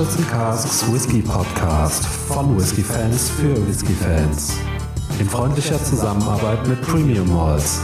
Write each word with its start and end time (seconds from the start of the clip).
Barrels 0.00 0.16
and 0.16 0.30
Casks 0.30 0.90
Whisky 0.90 1.20
Podcast 1.20 2.06
von 2.06 2.56
Whisky 2.56 2.82
Fans 2.82 3.28
für 3.28 3.54
Whisky 3.68 3.92
Fans. 3.92 4.56
In 5.18 5.28
freundlicher 5.28 5.76
Zusammenarbeit 5.84 6.66
mit 6.66 6.80
Premium 6.80 7.28
Malls. 7.28 7.82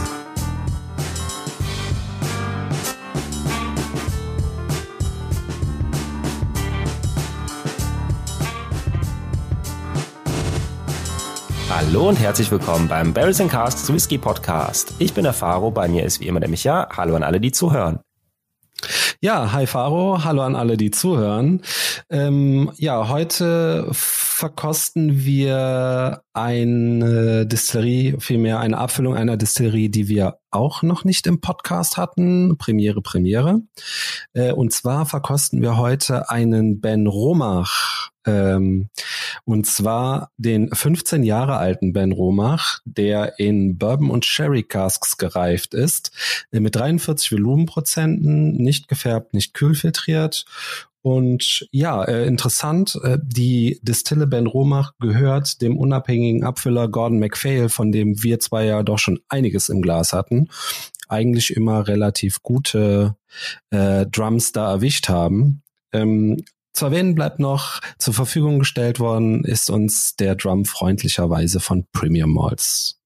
Hallo 11.69 12.09
und 12.09 12.15
herzlich 12.15 12.49
willkommen 12.49 12.87
beim 12.87 13.13
Barrels 13.13 13.39
and 13.41 13.51
Casks 13.51 13.93
Whisky 13.93 14.17
Podcast. 14.17 14.95
Ich 14.97 15.13
bin 15.13 15.23
der 15.23 15.33
Faro, 15.33 15.69
bei 15.69 15.87
mir 15.87 16.03
ist 16.03 16.19
wie 16.19 16.25
immer 16.25 16.39
der 16.39 16.49
Micha. 16.49 16.87
Hallo 16.97 17.15
an 17.15 17.21
alle, 17.21 17.39
die 17.39 17.51
zuhören. 17.51 17.99
Ja, 19.19 19.51
hi 19.51 19.65
Faro, 19.65 20.23
hallo 20.23 20.43
an 20.43 20.55
alle, 20.55 20.77
die 20.77 20.91
zuhören. 20.91 21.63
Ähm, 22.09 22.71
ja, 22.77 23.09
heute 23.09 23.89
verkosten 23.91 25.25
wir 25.25 26.21
eine 26.33 27.45
Distillerie, 27.45 28.15
vielmehr 28.19 28.59
eine 28.59 28.77
Abfüllung 28.77 29.15
einer 29.15 29.35
Distillerie, 29.35 29.89
die 29.89 30.07
wir 30.07 30.39
auch 30.49 30.83
noch 30.83 31.03
nicht 31.03 31.27
im 31.27 31.41
Podcast 31.41 31.97
hatten. 31.97 32.57
Premiere, 32.57 33.01
Premiere. 33.01 33.61
Äh, 34.33 34.53
und 34.53 34.71
zwar 34.71 35.05
verkosten 35.05 35.61
wir 35.61 35.77
heute 35.77 36.29
einen 36.29 36.79
Ben 36.79 37.07
Romach 37.07 38.11
ähm, 38.27 38.89
und 39.45 39.65
zwar 39.65 40.31
den 40.37 40.69
15 40.73 41.23
Jahre 41.23 41.57
alten 41.57 41.93
Ben 41.93 42.11
Romach, 42.11 42.79
der 42.85 43.39
in 43.39 43.77
Bourbon 43.77 44.11
und 44.11 44.25
Sherry 44.25 44.63
Casks 44.63 45.17
gereift 45.17 45.73
ist, 45.73 46.11
äh, 46.51 46.59
mit 46.59 46.75
43 46.75 47.31
Volumenprozenten, 47.31 48.53
nicht 48.53 48.87
gefärbt, 48.87 49.33
nicht 49.33 49.53
kühlfiltriert 49.53 50.45
und 51.07 51.65
ja, 51.71 52.03
äh, 52.03 52.27
interessant, 52.27 52.99
äh, 53.01 53.17
die 53.23 53.79
Distille 53.81 54.27
Ben 54.27 54.45
Romach 54.45 54.91
gehört 54.99 55.61
dem 55.61 55.77
unabhängigen 55.77 56.43
Abfüller 56.43 56.89
Gordon 56.89 57.19
MacPhail, 57.19 57.69
von 57.69 57.93
dem 57.93 58.21
wir 58.23 58.41
zwei 58.41 58.65
ja 58.65 58.83
doch 58.83 58.99
schon 58.99 59.21
einiges 59.29 59.69
im 59.69 59.81
Glas 59.81 60.11
hatten. 60.11 60.49
Eigentlich 61.07 61.55
immer 61.55 61.87
relativ 61.87 62.43
gute 62.43 63.15
äh, 63.69 64.05
Drums 64.07 64.51
da 64.51 64.69
erwischt 64.69 65.07
haben. 65.07 65.63
Ähm, 65.93 66.43
zu 66.73 66.87
erwähnen 66.87 67.15
bleibt 67.15 67.39
noch, 67.39 67.79
zur 67.99 68.13
Verfügung 68.13 68.59
gestellt 68.59 68.99
worden 68.99 69.45
ist 69.45 69.69
uns 69.69 70.17
der 70.17 70.35
Drum 70.35 70.65
freundlicherweise 70.65 71.61
von 71.61 71.85
Premium 71.93 72.33
Malls. 72.33 72.99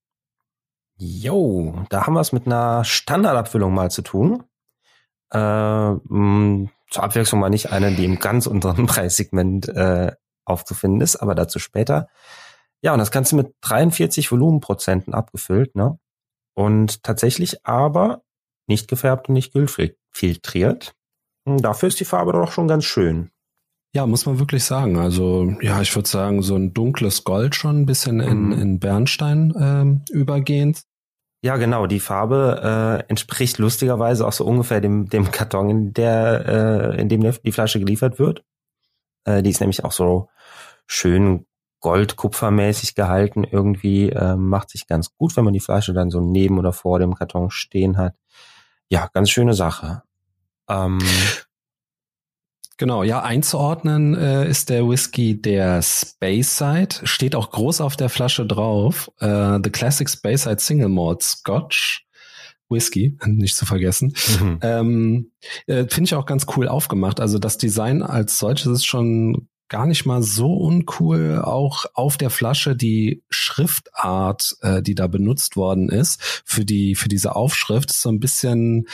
Jo, 0.97 1.85
da 1.89 2.07
haben 2.07 2.15
wir 2.15 2.21
es 2.21 2.31
mit 2.31 2.47
einer 2.47 2.83
Standardabfüllung 2.83 3.71
mal 3.71 3.91
zu 3.91 4.01
tun. 4.01 4.43
Äh, 5.31 5.37
mh, 5.37 6.69
zur 6.91 7.03
Abwechslung 7.03 7.41
mal 7.41 7.49
nicht 7.49 7.71
eine, 7.71 7.91
die 7.95 8.05
im 8.05 8.19
ganz 8.19 8.45
unteren 8.45 8.85
Preissegment 8.87 9.67
äh, 9.69 10.11
aufzufinden 10.45 11.01
ist, 11.01 11.15
aber 11.15 11.33
dazu 11.33 11.57
später. 11.57 12.07
Ja, 12.83 12.93
und 12.93 12.99
das 12.99 13.11
Ganze 13.11 13.35
mit 13.35 13.53
43 13.61 14.31
Volumenprozenten 14.31 15.13
abgefüllt, 15.13 15.75
ne? 15.75 15.99
Und 16.53 17.03
tatsächlich 17.03 17.65
aber 17.65 18.23
nicht 18.67 18.87
gefärbt 18.87 19.29
und 19.29 19.33
nicht 19.33 19.53
filtriert. 20.11 20.95
Dafür 21.45 21.87
ist 21.87 21.99
die 21.99 22.05
Farbe 22.05 22.33
doch 22.33 22.51
schon 22.51 22.67
ganz 22.67 22.85
schön. 22.85 23.31
Ja, 23.93 24.05
muss 24.05 24.25
man 24.25 24.39
wirklich 24.39 24.63
sagen. 24.63 24.97
Also 24.97 25.55
ja, 25.61 25.81
ich 25.81 25.93
würde 25.95 26.07
sagen, 26.07 26.41
so 26.41 26.55
ein 26.55 26.73
dunkles 26.73 27.23
Gold 27.23 27.55
schon 27.55 27.81
ein 27.81 27.85
bisschen 27.85 28.19
in, 28.19 28.45
mhm. 28.47 28.51
in 28.53 28.79
Bernstein 28.79 29.53
ähm, 29.57 30.01
übergehend. 30.09 30.83
Ja, 31.43 31.57
genau. 31.57 31.87
Die 31.87 31.99
Farbe 31.99 33.01
äh, 33.03 33.09
entspricht 33.09 33.57
lustigerweise 33.57 34.27
auch 34.27 34.33
so 34.33 34.45
ungefähr 34.45 34.79
dem, 34.79 35.09
dem 35.09 35.31
Karton, 35.31 35.69
in, 35.69 35.93
der, 35.93 36.93
äh, 36.95 37.01
in 37.01 37.09
dem 37.09 37.21
die 37.21 37.51
Flasche 37.51 37.79
geliefert 37.79 38.19
wird. 38.19 38.43
Äh, 39.25 39.41
die 39.41 39.49
ist 39.49 39.59
nämlich 39.59 39.83
auch 39.83 39.91
so 39.91 40.29
schön 40.85 41.47
gold-kupfermäßig 41.79 42.93
gehalten. 42.93 43.43
Irgendwie 43.43 44.09
äh, 44.09 44.35
macht 44.35 44.69
sich 44.69 44.85
ganz 44.85 45.15
gut, 45.15 45.35
wenn 45.35 45.43
man 45.43 45.53
die 45.53 45.59
Flasche 45.59 45.93
dann 45.93 46.11
so 46.11 46.21
neben 46.21 46.59
oder 46.59 46.73
vor 46.73 46.99
dem 46.99 47.15
Karton 47.15 47.49
stehen 47.49 47.97
hat. 47.97 48.13
Ja, 48.89 49.09
ganz 49.11 49.31
schöne 49.31 49.55
Sache. 49.55 50.03
Ähm, 50.69 50.99
Genau, 52.77 53.03
ja, 53.03 53.21
einzuordnen 53.21 54.15
äh, 54.15 54.49
ist 54.49 54.69
der 54.69 54.87
Whisky 54.87 55.39
der 55.39 55.81
Speyside. 55.81 56.95
Steht 57.03 57.35
auch 57.35 57.51
groß 57.51 57.81
auf 57.81 57.95
der 57.95 58.09
Flasche 58.09 58.45
drauf. 58.45 59.11
Äh, 59.19 59.59
The 59.63 59.69
Classic 59.69 60.09
Speyside 60.09 60.59
Single 60.59 60.89
Malt 60.89 61.21
Scotch. 61.21 62.07
Whisky, 62.71 63.17
nicht 63.25 63.55
zu 63.55 63.65
vergessen. 63.65 64.13
Mhm. 64.39 64.59
Ähm, 64.61 65.31
äh, 65.67 65.85
Finde 65.87 66.07
ich 66.07 66.15
auch 66.15 66.25
ganz 66.25 66.47
cool 66.55 66.67
aufgemacht. 66.67 67.19
Also 67.19 67.37
das 67.37 67.57
Design 67.57 68.01
als 68.01 68.39
solches 68.39 68.67
ist 68.67 68.85
schon 68.85 69.47
gar 69.71 69.85
nicht 69.85 70.05
mal 70.05 70.21
so 70.21 70.53
uncool. 70.53 71.41
Auch 71.41 71.85
auf 71.93 72.17
der 72.17 72.29
Flasche 72.29 72.75
die 72.75 73.23
Schriftart, 73.29 74.57
äh, 74.61 74.81
die 74.81 74.95
da 74.95 75.07
benutzt 75.07 75.55
worden 75.55 75.87
ist 75.87 76.21
für 76.45 76.65
die 76.65 76.93
für 76.95 77.07
diese 77.07 77.37
Aufschrift, 77.37 77.89
ist 77.89 78.01
so 78.01 78.09
ein 78.09 78.19
bisschen, 78.19 78.87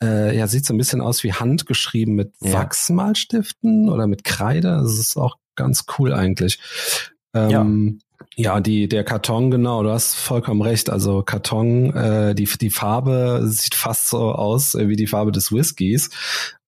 äh, 0.00 0.36
ja, 0.36 0.46
sieht 0.46 0.64
so 0.64 0.72
ein 0.72 0.78
bisschen 0.78 1.00
aus 1.00 1.24
wie 1.24 1.32
handgeschrieben 1.32 2.14
mit 2.14 2.32
ja. 2.40 2.52
Wachsmalstiften 2.52 3.88
oder 3.88 4.06
mit 4.06 4.22
Kreide. 4.22 4.78
Das 4.82 4.98
ist 5.00 5.16
auch 5.16 5.36
ganz 5.56 5.86
cool 5.98 6.14
eigentlich. 6.14 6.60
Ähm, 7.34 7.50
ja. 7.50 8.09
Ja, 8.36 8.60
die, 8.60 8.88
der 8.88 9.04
Karton, 9.04 9.50
genau, 9.50 9.82
du 9.82 9.90
hast 9.90 10.14
vollkommen 10.14 10.62
recht. 10.62 10.90
Also 10.90 11.22
Karton, 11.22 11.94
äh, 11.94 12.34
die, 12.34 12.44
die 12.44 12.70
Farbe 12.70 13.42
sieht 13.44 13.74
fast 13.74 14.08
so 14.08 14.32
aus 14.32 14.74
äh, 14.74 14.88
wie 14.88 14.96
die 14.96 15.06
Farbe 15.06 15.32
des 15.32 15.52
Whiskys. 15.52 16.10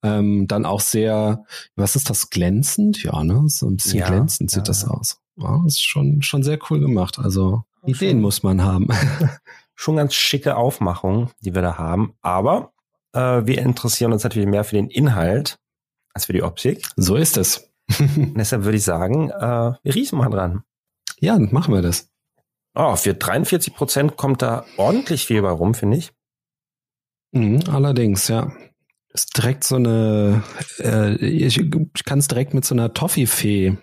Ähm, 0.02 0.46
dann 0.48 0.66
auch 0.66 0.80
sehr, 0.80 1.44
was 1.76 1.94
ist 1.96 2.10
das, 2.10 2.30
glänzend? 2.30 3.02
Ja, 3.02 3.22
ne? 3.22 3.44
So 3.46 3.68
ein 3.68 3.76
bisschen 3.76 4.00
ja, 4.00 4.08
glänzend 4.08 4.50
sieht 4.50 4.58
ja, 4.58 4.64
das 4.64 4.84
aus. 4.84 5.20
Ja, 5.36 5.64
ist 5.66 5.82
schon, 5.82 6.22
schon 6.22 6.42
sehr 6.42 6.58
cool 6.70 6.80
gemacht. 6.80 7.18
Also 7.18 7.64
Ideen 7.84 8.20
muss 8.20 8.42
man 8.42 8.62
haben. 8.62 8.88
schon 9.74 9.96
ganz 9.96 10.14
schicke 10.14 10.56
Aufmachung, 10.56 11.30
die 11.40 11.54
wir 11.54 11.62
da 11.62 11.78
haben. 11.78 12.14
Aber 12.22 12.72
äh, 13.12 13.42
wir 13.44 13.58
interessieren 13.58 14.12
uns 14.12 14.24
natürlich 14.24 14.48
mehr 14.48 14.64
für 14.64 14.76
den 14.76 14.88
Inhalt 14.88 15.58
als 16.14 16.26
für 16.26 16.32
die 16.32 16.42
Optik. 16.42 16.86
So 16.96 17.16
ist 17.16 17.36
es. 17.36 17.70
deshalb 18.08 18.64
würde 18.64 18.76
ich 18.76 18.84
sagen, 18.84 19.30
äh, 19.30 19.72
wir 19.82 19.94
riechen 19.94 20.18
mal 20.18 20.30
dran. 20.30 20.62
Ja, 21.22 21.38
machen 21.38 21.72
wir 21.72 21.82
das. 21.82 22.10
Oh, 22.74 22.96
für 22.96 23.14
43 23.14 23.74
Prozent 23.74 24.16
kommt 24.16 24.42
da 24.42 24.64
ordentlich 24.76 25.24
viel 25.24 25.40
bei 25.40 25.50
rum, 25.50 25.74
finde 25.74 25.98
ich. 25.98 26.12
Mhm, 27.32 27.60
allerdings, 27.70 28.26
ja. 28.26 28.52
Ist 29.12 29.36
direkt 29.36 29.62
so 29.62 29.76
eine, 29.76 30.42
äh, 30.80 31.14
ich, 31.14 31.58
ich 31.60 32.04
kann 32.04 32.18
es 32.18 32.26
direkt 32.26 32.54
mit 32.54 32.64
so 32.64 32.74
einer 32.74 32.92
Toffifee 32.92 33.76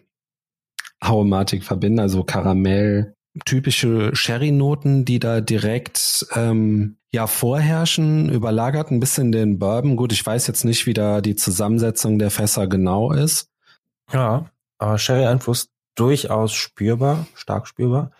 Aromatik 0.99 1.63
verbinden, 1.63 1.99
also 1.99 2.25
Karamell, 2.25 3.15
typische 3.45 4.13
Sherry-Noten, 4.13 5.05
die 5.05 5.19
da 5.19 5.39
direkt 5.39 6.27
ähm, 6.35 6.97
ja 7.13 7.25
vorherrschen, 7.25 8.27
überlagert 8.29 8.91
ein 8.91 8.99
bisschen 8.99 9.31
den 9.31 9.59
Bourbon. 9.59 9.95
Gut, 9.95 10.11
ich 10.11 10.25
weiß 10.25 10.47
jetzt 10.47 10.65
nicht, 10.65 10.87
wie 10.87 10.93
da 10.93 11.21
die 11.21 11.35
Zusammensetzung 11.35 12.19
der 12.19 12.31
Fässer 12.31 12.67
genau 12.67 13.13
ist. 13.13 13.49
Ja, 14.11 14.49
aber 14.77 14.97
Sherry-Einfluss 14.97 15.69
durchaus 15.99 16.53
spürbar, 16.53 17.27
stark 17.33 17.67
spürbar. 17.67 18.11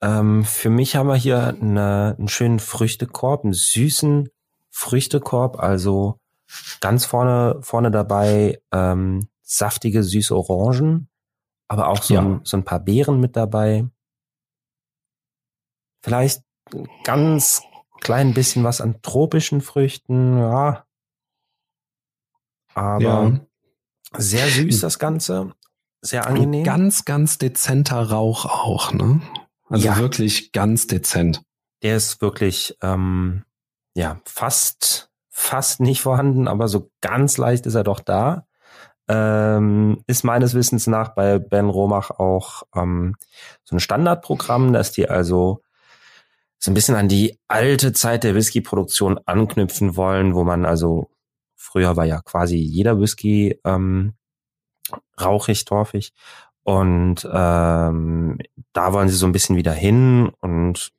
Ähm, 0.00 0.44
für 0.44 0.70
mich 0.70 0.96
haben 0.96 1.08
wir 1.08 1.16
hier 1.16 1.48
eine, 1.48 2.14
einen 2.18 2.28
schönen 2.28 2.60
Früchtekorb, 2.60 3.44
einen 3.44 3.54
süßen 3.54 4.28
Früchtekorb, 4.70 5.58
also 5.58 6.20
ganz 6.80 7.04
vorne, 7.04 7.58
vorne 7.62 7.90
dabei 7.90 8.60
ähm, 8.70 9.28
saftige, 9.42 10.02
süße 10.02 10.36
Orangen, 10.36 11.08
aber 11.68 11.88
auch 11.88 12.02
so, 12.02 12.14
ja. 12.14 12.20
ein, 12.20 12.40
so 12.44 12.56
ein 12.56 12.64
paar 12.64 12.80
Beeren 12.80 13.20
mit 13.20 13.36
dabei. 13.36 13.88
Vielleicht 16.02 16.42
ganz 17.02 17.62
klein 18.00 18.34
bisschen 18.34 18.62
was 18.62 18.80
an 18.80 19.00
tropischen 19.02 19.60
Früchten, 19.60 20.38
ja. 20.38 20.86
Aber 22.74 23.02
ja. 23.02 23.40
sehr 24.18 24.46
süß 24.46 24.80
das 24.82 24.98
Ganze 24.98 25.54
sehr 26.04 26.26
angenehm. 26.26 26.60
Ein 26.60 26.64
ganz, 26.64 27.04
ganz 27.04 27.38
dezenter 27.38 28.10
Rauch 28.10 28.44
auch, 28.44 28.92
ne? 28.92 29.20
Also 29.68 29.86
ja. 29.86 29.96
wirklich 29.96 30.52
ganz 30.52 30.86
dezent. 30.86 31.42
Der 31.82 31.96
ist 31.96 32.20
wirklich, 32.20 32.76
ähm, 32.82 33.44
ja, 33.94 34.20
fast, 34.24 35.10
fast 35.30 35.80
nicht 35.80 36.00
vorhanden, 36.00 36.48
aber 36.48 36.68
so 36.68 36.90
ganz 37.00 37.38
leicht 37.38 37.66
ist 37.66 37.74
er 37.74 37.84
doch 37.84 38.00
da. 38.00 38.46
Ähm, 39.06 40.02
ist 40.06 40.24
meines 40.24 40.54
Wissens 40.54 40.86
nach 40.86 41.14
bei 41.14 41.38
Ben 41.38 41.68
Romach 41.68 42.10
auch 42.10 42.62
ähm, 42.74 43.16
so 43.64 43.76
ein 43.76 43.80
Standardprogramm, 43.80 44.72
dass 44.72 44.92
die 44.92 45.08
also 45.08 45.62
so 46.58 46.70
ein 46.70 46.74
bisschen 46.74 46.94
an 46.94 47.08
die 47.08 47.38
alte 47.46 47.92
Zeit 47.92 48.24
der 48.24 48.34
Whisky-Produktion 48.34 49.20
anknüpfen 49.26 49.96
wollen, 49.96 50.34
wo 50.34 50.44
man 50.44 50.64
also 50.64 51.10
früher 51.54 51.96
war 51.96 52.06
ja 52.06 52.22
quasi 52.22 52.56
jeder 52.56 52.98
Whisky 52.98 53.60
ähm, 53.64 54.14
rauchig, 55.20 55.64
torfig. 55.64 56.12
Und 56.62 57.28
ähm, 57.30 58.38
da 58.72 58.92
wollen 58.92 59.08
sie 59.08 59.16
so 59.16 59.26
ein 59.26 59.32
bisschen 59.32 59.56
wieder 59.56 59.72
hin 59.72 60.30
und 60.40 60.92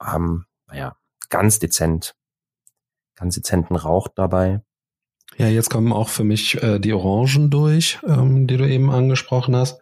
haben, 0.00 0.46
naja, 0.66 0.96
ganz 1.28 1.58
dezent, 1.60 2.16
ganz 3.14 3.36
dezenten 3.36 3.76
Rauch 3.76 4.08
dabei. 4.08 4.60
Ja, 5.36 5.48
jetzt 5.48 5.70
kommen 5.70 5.92
auch 5.92 6.08
für 6.08 6.24
mich 6.24 6.62
äh, 6.62 6.78
die 6.78 6.92
Orangen 6.92 7.50
durch, 7.50 7.98
ähm, 8.06 8.46
die 8.46 8.56
du 8.56 8.68
eben 8.68 8.90
angesprochen 8.90 9.56
hast. 9.56 9.80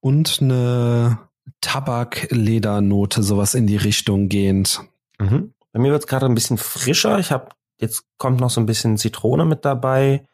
Und 0.00 0.38
eine 0.40 1.18
Tabakledernote, 1.60 3.22
sowas 3.22 3.54
in 3.54 3.66
die 3.66 3.76
Richtung 3.76 4.28
gehend. 4.28 4.82
Mhm. 5.18 5.54
Bei 5.72 5.80
mir 5.80 5.90
wird 5.90 6.02
es 6.02 6.06
gerade 6.06 6.26
ein 6.26 6.34
bisschen 6.34 6.58
frischer. 6.58 7.18
Ich 7.18 7.30
habe 7.30 7.48
jetzt 7.78 8.04
kommt 8.18 8.40
noch 8.40 8.50
so 8.50 8.60
ein 8.60 8.66
bisschen 8.66 8.96
Zitrone 8.96 9.44
mit 9.44 9.64
dabei 9.64 10.26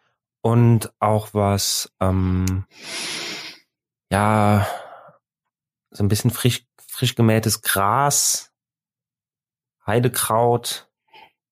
und 0.42 0.92
auch 0.98 1.32
was, 1.32 1.90
ähm, 2.00 2.66
ja, 4.10 4.66
so 5.90 6.04
ein 6.04 6.08
bisschen 6.08 6.30
frisch, 6.30 6.66
frisch 6.86 7.14
gemähtes 7.14 7.62
Gras, 7.62 8.52
Heidekraut. 9.86 10.88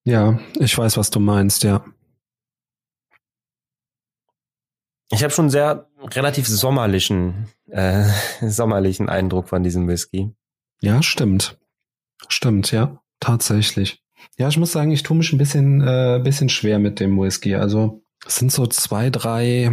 Ja, 0.04 0.38
ich 0.58 0.76
weiß, 0.76 0.96
was 0.96 1.10
du 1.10 1.20
meinst, 1.20 1.62
ja. 1.62 1.84
Ich 5.12 5.22
habe 5.22 5.32
schon 5.32 5.50
sehr 5.50 5.90
relativ 6.02 6.46
sommerlichen, 6.46 7.48
äh, 7.68 8.08
sommerlichen 8.48 9.08
Eindruck 9.08 9.48
von 9.48 9.62
diesem 9.62 9.88
Whisky. 9.88 10.34
Ja, 10.80 11.02
stimmt. 11.02 11.58
Stimmt, 12.28 12.70
ja, 12.70 13.02
tatsächlich. 13.18 14.02
Ja, 14.36 14.48
ich 14.48 14.56
muss 14.56 14.72
sagen, 14.72 14.90
ich 14.90 15.02
tue 15.02 15.16
mich 15.16 15.32
ein 15.32 15.38
bisschen, 15.38 15.80
äh, 15.80 16.20
bisschen 16.22 16.48
schwer 16.48 16.78
mit 16.78 17.00
dem 17.00 17.18
Whisky. 17.18 17.54
Also 17.54 18.02
es 18.26 18.36
sind 18.36 18.52
so 18.52 18.66
zwei, 18.66 19.10
drei 19.10 19.72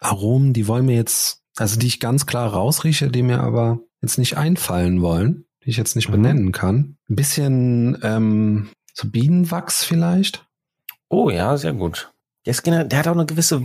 Aromen, 0.00 0.52
die 0.52 0.68
wollen 0.68 0.86
mir 0.86 0.96
jetzt, 0.96 1.42
also 1.56 1.78
die 1.78 1.86
ich 1.86 2.00
ganz 2.00 2.26
klar 2.26 2.52
rausrieche, 2.52 3.10
die 3.10 3.22
mir 3.22 3.40
aber 3.40 3.80
jetzt 4.00 4.18
nicht 4.18 4.36
einfallen 4.36 5.00
wollen, 5.02 5.46
die 5.64 5.70
ich 5.70 5.76
jetzt 5.76 5.96
nicht 5.96 6.08
mhm. 6.08 6.12
benennen 6.12 6.52
kann. 6.52 6.96
Ein 7.08 7.16
bisschen 7.16 7.98
ähm, 8.02 8.70
so 8.94 9.08
Bienenwachs 9.08 9.84
vielleicht. 9.84 10.46
Oh 11.08 11.30
ja, 11.30 11.56
sehr 11.56 11.72
gut. 11.72 12.12
Der, 12.46 12.52
ist, 12.52 12.66
der 12.66 12.98
hat 12.98 13.08
auch 13.08 13.12
eine 13.12 13.26
gewisse 13.26 13.62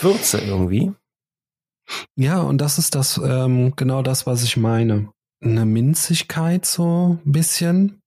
Würze 0.00 0.38
irgendwie. 0.38 0.92
Ja, 2.14 2.40
und 2.40 2.58
das 2.58 2.78
ist 2.78 2.94
das 2.94 3.18
ähm, 3.18 3.74
genau 3.76 4.02
das, 4.02 4.26
was 4.26 4.44
ich 4.44 4.56
meine. 4.56 5.10
Eine 5.42 5.64
Minzigkeit 5.64 6.66
so 6.66 7.18
ein 7.24 7.32
bisschen. 7.32 7.99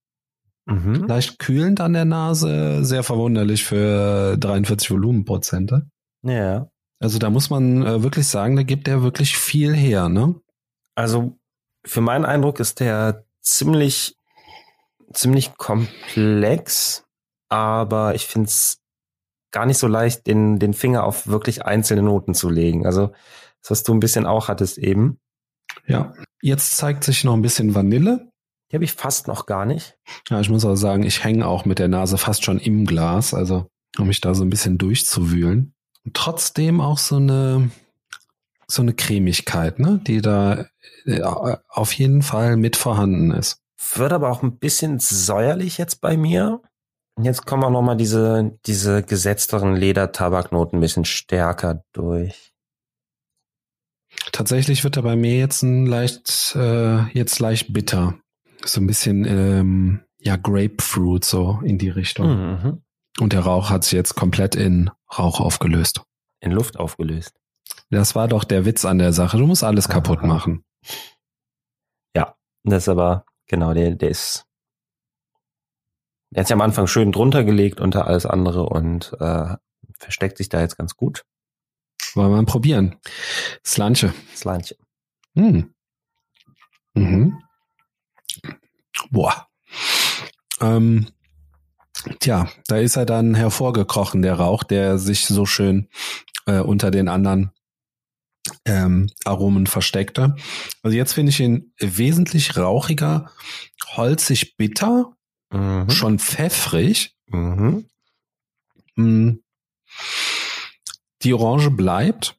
Mhm. 0.66 1.06
Leicht 1.08 1.40
kühlend 1.40 1.82
an 1.82 1.94
der 1.94 2.06
Nase, 2.06 2.86
sehr 2.86 3.04
verwunderlich 3.04 3.66
für 3.66 4.38
43 4.38 4.92
Volumenprozente. 4.92 5.88
Ja. 6.22 6.68
Also 7.00 7.20
da 7.20 7.30
muss 7.30 7.50
man 7.50 7.86
äh, 7.86 8.02
wirklich 8.04 8.28
sagen, 8.28 8.56
da 8.56 8.64
gibt 8.64 8.88
er 8.88 9.04
wirklich 9.04 9.38
viel 9.38 9.74
her, 9.74 10.08
ne? 10.08 10.36
Also 10.96 11.38
für 11.86 12.02
meinen 12.02 12.24
Eindruck 12.24 12.60
ist 12.60 12.80
der 12.80 13.26
ziemlich, 13.42 14.16
ziemlich 15.12 15.58
komplex, 15.58 17.04
aber 17.50 18.16
ich 18.16 18.26
finde 18.26 18.48
es 18.48 18.80
gar 19.52 19.66
nicht 19.66 19.78
so 19.78 19.88
leicht, 19.88 20.28
den, 20.28 20.60
den 20.60 20.74
Finger 20.74 21.04
auf 21.04 21.28
wirklich 21.28 21.66
einzelne 21.66 22.02
Noten 22.02 22.34
zu 22.34 22.50
legen. 22.50 22.86
Also, 22.86 23.08
das, 23.62 23.72
was 23.72 23.84
du 23.84 23.94
ein 23.94 24.00
bisschen 24.00 24.26
auch 24.26 24.50
hattest 24.50 24.78
eben. 24.78 25.20
Ja, 25.88 26.14
jetzt 26.42 26.78
zeigt 26.78 27.04
sich 27.04 27.24
noch 27.24 27.34
ein 27.34 27.42
bisschen 27.42 27.76
Vanille. 27.76 28.30
Die 28.74 28.78
habe 28.78 28.86
ich 28.86 28.94
fast 28.94 29.28
noch 29.28 29.46
gar 29.46 29.68
nicht. 29.68 30.00
Ja, 30.30 30.40
ich 30.40 30.50
muss 30.50 30.66
auch 30.66 30.74
sagen, 30.74 31.04
ich 31.04 31.24
hänge 31.24 31.46
auch 31.46 31.64
mit 31.64 31.78
der 31.78 31.90
Nase 31.90 32.18
fast 32.18 32.44
schon 32.44 32.58
im 32.58 32.88
Glas, 32.88 33.36
also 33.36 33.68
um 34.00 34.08
mich 34.08 34.20
da 34.20 34.34
so 34.34 34.44
ein 34.44 34.50
bisschen 34.50 34.80
durchzuwühlen. 34.80 35.76
Und 36.04 36.16
trotzdem 36.16 36.82
auch 36.82 36.98
so 36.98 37.18
eine, 37.18 37.70
so 38.68 38.82
eine 38.82 38.96
Cremigkeit, 38.96 39.78
ne, 39.78 40.02
die 40.08 40.22
da 40.22 40.66
äh, 41.06 41.22
auf 41.22 41.94
jeden 41.94 42.24
Fall 42.24 42.58
mit 42.58 42.76
vorhanden 42.76 43.30
ist. 43.30 43.60
Wird 43.94 44.12
aber 44.12 44.32
auch 44.32 44.42
ein 44.42 44.58
bisschen 44.58 44.98
säuerlich 44.98 45.78
jetzt 45.78 46.02
bei 46.02 46.18
mir. 46.18 46.60
Jetzt 47.22 47.46
kommen 47.46 47.64
auch 47.64 47.70
nochmal 47.70 47.98
diese, 47.98 48.58
diese 48.66 49.04
gesetzteren 49.04 49.76
Ledertabaknoten 49.76 50.80
ein 50.80 50.82
bisschen 50.82 51.06
stärker 51.06 51.84
durch. 51.94 52.54
Tatsächlich 54.32 54.84
wird 54.84 54.98
er 54.98 55.04
bei 55.04 55.16
mir 55.16 55.38
jetzt 55.38 55.62
ein 55.62 55.86
leicht, 55.86 56.56
äh, 56.56 57.04
jetzt 57.12 57.38
leicht 57.38 57.72
bitter. 57.72 58.18
So 58.66 58.82
ein 58.82 58.88
bisschen, 58.88 59.26
ähm, 59.26 60.02
ja, 60.20 60.38
Grapefruit 60.38 61.26
so 61.26 61.60
in 61.64 61.78
die 61.78 61.90
Richtung. 61.90 62.28
Mhm. 62.28 62.84
Und 63.20 63.34
der 63.34 63.42
Rauch 63.42 63.70
hat 63.70 63.84
sich 63.84 63.94
jetzt 63.94 64.16
komplett 64.16 64.56
in 64.56 64.90
Rauch 65.18 65.40
aufgelöst. 65.40 66.02
In 66.40 66.52
Luft 66.52 66.78
aufgelöst. 66.78 67.40
Das 67.90 68.16
war 68.16 68.28
doch 68.28 68.44
der 68.44 68.66
Witz 68.66 68.86
an 68.86 68.98
der 68.98 69.14
Sache. 69.14 69.38
Du 69.38 69.46
musst 69.46 69.64
alles 69.64 69.88
kaputt 69.88 70.20
Aha. 70.20 70.28
machen. 70.28 70.64
Ja, 72.16 72.36
das 72.64 72.84
ist 72.84 72.90
aber, 72.90 73.26
genau, 73.48 73.74
der, 73.74 73.96
der 73.96 74.10
ist 74.10 74.46
er 76.34 76.42
hat 76.42 76.48
sich 76.48 76.54
am 76.54 76.62
Anfang 76.62 76.88
schön 76.88 77.12
drunter 77.12 77.44
gelegt 77.44 77.80
unter 77.80 78.08
alles 78.08 78.26
andere 78.26 78.64
und 78.64 79.16
äh, 79.20 79.56
versteckt 80.00 80.38
sich 80.38 80.50
da 80.50 80.62
jetzt 80.62 80.78
ganz 80.78 80.96
gut. 80.96 81.26
Wollen 82.16 82.32
wir 82.32 82.38
mal 82.38 82.46
probieren. 82.46 83.00
Slanche. 83.66 84.14
Slanche. 84.36 84.76
Hm. 85.36 85.74
Mhm. 86.96 87.40
Boah. 89.14 89.48
Ähm, 90.60 91.08
tja, 92.20 92.50
da 92.68 92.78
ist 92.78 92.98
er 92.98 93.06
dann 93.06 93.36
hervorgekrochen, 93.36 94.22
der 94.22 94.36
Rauch, 94.36 94.64
der 94.64 94.98
sich 94.98 95.26
so 95.26 95.46
schön 95.46 95.88
äh, 96.46 96.60
unter 96.60 96.92
den 96.92 97.08
anderen 97.08 97.52
ähm, 98.66 99.10
Aromen 99.24 99.68
versteckte. 99.68 100.36
Also 100.82 100.98
jetzt 100.98 101.14
finde 101.14 101.30
ich 101.30 101.40
ihn 101.40 101.74
wesentlich 101.80 102.58
rauchiger, 102.58 103.32
holzig 103.96 104.58
bitter 104.58 105.14
Mhm. 105.54 105.90
Schon 105.90 106.20
pfeffrig. 106.20 107.16
Mhm. 107.28 107.86
Mm. 108.96 109.32
Die 111.22 111.34
Orange 111.34 111.70
bleibt, 111.70 112.36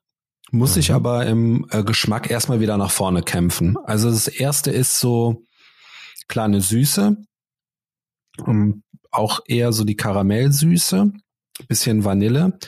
muss 0.50 0.70
mhm. 0.70 0.75
sich 0.75 0.93
aber 0.93 1.27
im 1.27 1.67
äh, 1.70 1.82
Geschmack 1.85 2.31
erstmal 2.31 2.61
wieder 2.61 2.77
nach 2.77 2.91
vorne 2.91 3.23
kämpfen. 3.23 3.79
Also 3.85 4.11
das 4.11 4.29
erste 4.29 4.70
ist 4.70 4.99
so 4.99 5.44
kleine 6.29 6.61
Süße, 6.61 7.17
um, 8.38 8.49
ähm, 8.49 8.82
auch 9.11 9.41
eher 9.47 9.73
so 9.73 9.85
die 9.85 9.97
Karamellsüße, 9.97 11.12
bisschen 11.69 12.05
Vanille. 12.05 12.59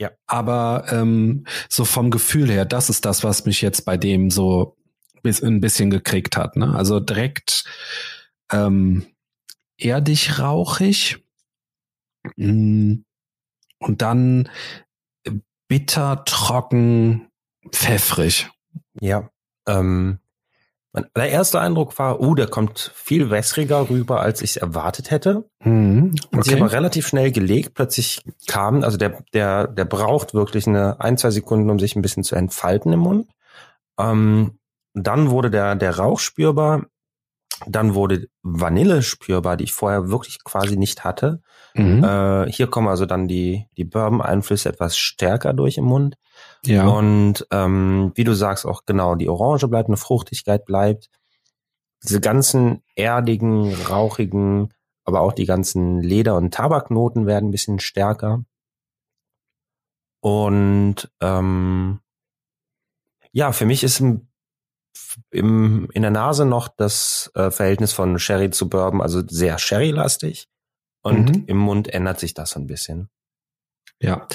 Ja. 0.00 0.10
Aber 0.26 0.86
ähm, 0.90 1.46
so 1.68 1.84
vom 1.84 2.10
Gefühl 2.10 2.50
her, 2.50 2.64
das 2.64 2.90
ist 2.90 3.04
das, 3.04 3.22
was 3.22 3.46
mich 3.46 3.62
jetzt 3.62 3.84
bei 3.84 3.96
dem 3.96 4.30
so 4.30 4.76
bis, 5.22 5.42
ein 5.42 5.60
bisschen 5.60 5.90
gekriegt 5.90 6.36
hat. 6.36 6.56
Ne? 6.56 6.74
Also 6.74 6.98
direkt 6.98 7.64
ähm, 8.50 9.06
erdig 9.78 10.38
rauchig 10.38 11.24
mm. 12.36 12.94
und 13.78 14.02
dann 14.02 14.48
bitter, 15.68 16.24
trocken, 16.24 17.28
pfeffrig. 17.70 18.50
Ja. 19.00 19.30
Ähm, 19.66 20.18
mein 20.94 21.06
allererster 21.12 21.60
Eindruck 21.60 21.98
war, 21.98 22.20
uh, 22.20 22.36
der 22.36 22.46
kommt 22.46 22.92
viel 22.94 23.28
wässriger 23.28 23.90
rüber, 23.90 24.20
als 24.20 24.42
ich 24.42 24.50
es 24.50 24.56
erwartet 24.56 25.10
hätte. 25.10 25.44
Mhm, 25.64 26.14
okay. 26.14 26.36
Und 26.36 26.44
sich 26.44 26.54
aber 26.54 26.70
relativ 26.70 27.08
schnell 27.08 27.32
gelegt. 27.32 27.74
Plötzlich 27.74 28.22
kam, 28.46 28.84
also 28.84 28.96
der, 28.96 29.24
der, 29.34 29.66
der 29.66 29.86
braucht 29.86 30.34
wirklich 30.34 30.68
eine 30.68 31.00
ein, 31.00 31.18
zwei 31.18 31.32
Sekunden, 31.32 31.68
um 31.68 31.80
sich 31.80 31.96
ein 31.96 32.02
bisschen 32.02 32.22
zu 32.22 32.36
entfalten 32.36 32.92
im 32.92 33.00
Mund. 33.00 33.28
Ähm, 33.98 34.58
dann 34.94 35.30
wurde 35.30 35.50
der, 35.50 35.74
der 35.74 35.98
Rauch 35.98 36.20
spürbar. 36.20 36.86
Dann 37.66 37.94
wurde 37.94 38.28
Vanille 38.42 39.02
spürbar, 39.02 39.56
die 39.56 39.64
ich 39.64 39.72
vorher 39.72 40.10
wirklich 40.10 40.44
quasi 40.44 40.76
nicht 40.76 41.02
hatte. 41.02 41.40
Mhm. 41.74 42.04
Äh, 42.04 42.52
hier 42.52 42.68
kommen 42.68 42.86
also 42.86 43.04
dann 43.04 43.26
die, 43.26 43.66
die 43.76 43.84
Bourbon-Einflüsse 43.84 44.68
etwas 44.68 44.96
stärker 44.96 45.54
durch 45.54 45.76
im 45.76 45.86
Mund. 45.86 46.16
Ja. 46.66 46.86
Und 46.86 47.46
ähm, 47.50 48.12
wie 48.14 48.24
du 48.24 48.34
sagst, 48.34 48.66
auch 48.66 48.84
genau, 48.86 49.14
die 49.14 49.28
Orange 49.28 49.68
bleibt, 49.68 49.88
eine 49.88 49.96
Fruchtigkeit 49.96 50.64
bleibt. 50.64 51.10
Diese 52.02 52.20
ganzen 52.20 52.82
erdigen, 52.96 53.74
rauchigen, 53.74 54.72
aber 55.04 55.20
auch 55.20 55.32
die 55.32 55.46
ganzen 55.46 56.00
Leder- 56.00 56.36
und 56.36 56.52
Tabaknoten 56.52 57.26
werden 57.26 57.48
ein 57.48 57.52
bisschen 57.52 57.80
stärker. 57.80 58.44
Und 60.20 61.10
ähm, 61.20 62.00
ja, 63.32 63.52
für 63.52 63.66
mich 63.66 63.84
ist 63.84 64.00
ein 64.00 64.28
im, 65.30 65.88
in 65.92 66.02
der 66.02 66.10
Nase 66.10 66.46
noch 66.46 66.68
das 66.68 67.30
äh, 67.34 67.50
Verhältnis 67.50 67.92
von 67.92 68.18
Sherry 68.18 68.50
zu 68.50 68.68
Bourbon, 68.68 69.00
also 69.00 69.22
sehr 69.26 69.58
Sherry-lastig. 69.58 70.48
Und 71.02 71.36
mhm. 71.36 71.44
im 71.46 71.58
Mund 71.58 71.88
ändert 71.88 72.18
sich 72.18 72.34
das 72.34 72.50
so 72.50 72.60
ein 72.60 72.66
bisschen. 72.66 73.10
Ja, 74.00 74.26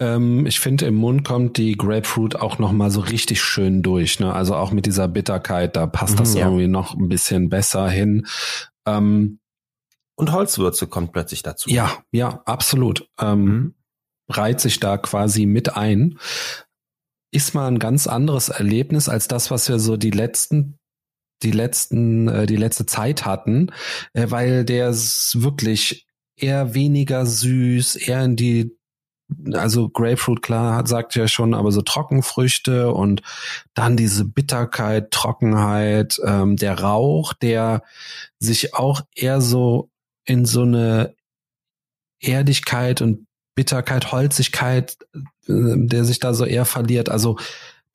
ähm, 0.00 0.46
ich 0.46 0.60
finde, 0.60 0.86
im 0.86 0.94
Mund 0.94 1.24
kommt 1.24 1.56
die 1.56 1.76
Grapefruit 1.76 2.36
auch 2.36 2.58
noch 2.58 2.72
mal 2.72 2.90
so 2.90 3.00
richtig 3.00 3.40
schön 3.40 3.82
durch. 3.82 4.20
Ne? 4.20 4.32
Also 4.32 4.54
auch 4.54 4.72
mit 4.72 4.86
dieser 4.86 5.08
Bitterkeit, 5.08 5.76
da 5.76 5.86
passt 5.86 6.14
mhm, 6.14 6.18
das 6.18 6.34
ja. 6.34 6.46
irgendwie 6.46 6.68
noch 6.68 6.94
ein 6.94 7.08
bisschen 7.08 7.48
besser 7.48 7.88
hin. 7.88 8.26
Ähm, 8.86 9.40
Und 10.16 10.32
Holzwürze 10.32 10.86
kommt 10.86 11.12
plötzlich 11.12 11.42
dazu. 11.42 11.70
Ja, 11.70 11.90
ja, 12.10 12.42
absolut. 12.44 13.08
Ähm, 13.20 13.44
mhm. 13.44 13.74
Reiht 14.28 14.60
sich 14.60 14.80
da 14.80 14.98
quasi 14.98 15.46
mit 15.46 15.76
ein 15.76 16.18
ist 17.36 17.54
mal 17.54 17.66
ein 17.68 17.78
ganz 17.78 18.06
anderes 18.06 18.48
Erlebnis 18.48 19.08
als 19.08 19.28
das, 19.28 19.50
was 19.50 19.68
wir 19.68 19.78
so 19.78 19.96
die 19.96 20.10
letzten 20.10 20.78
die 21.42 21.50
letzten 21.50 22.28
äh, 22.28 22.46
die 22.46 22.56
letzte 22.56 22.86
Zeit 22.86 23.26
hatten, 23.26 23.72
äh, 24.14 24.30
weil 24.30 24.64
der 24.64 24.88
ist 24.88 25.42
wirklich 25.42 26.06
eher 26.36 26.74
weniger 26.74 27.26
süß, 27.26 27.96
eher 27.96 28.24
in 28.24 28.36
die 28.36 28.76
also 29.52 29.88
Grapefruit, 29.88 30.42
klar, 30.42 30.86
sagt 30.86 31.14
ja 31.14 31.26
schon, 31.28 31.54
aber 31.54 31.72
so 31.72 31.82
Trockenfrüchte 31.82 32.92
und 32.92 33.22
dann 33.74 33.96
diese 33.96 34.24
Bitterkeit, 34.24 35.10
Trockenheit, 35.10 36.20
ähm, 36.24 36.56
der 36.56 36.80
Rauch, 36.80 37.32
der 37.32 37.82
sich 38.38 38.74
auch 38.74 39.02
eher 39.14 39.40
so 39.40 39.90
in 40.24 40.44
so 40.44 40.62
eine 40.62 41.14
Erdigkeit 42.20 43.02
und 43.02 43.26
Bitterkeit, 43.54 44.12
Holzigkeit, 44.12 44.96
äh, 45.14 45.22
der 45.48 46.04
sich 46.04 46.18
da 46.18 46.34
so 46.34 46.44
eher 46.44 46.64
verliert. 46.64 47.08
Also 47.08 47.36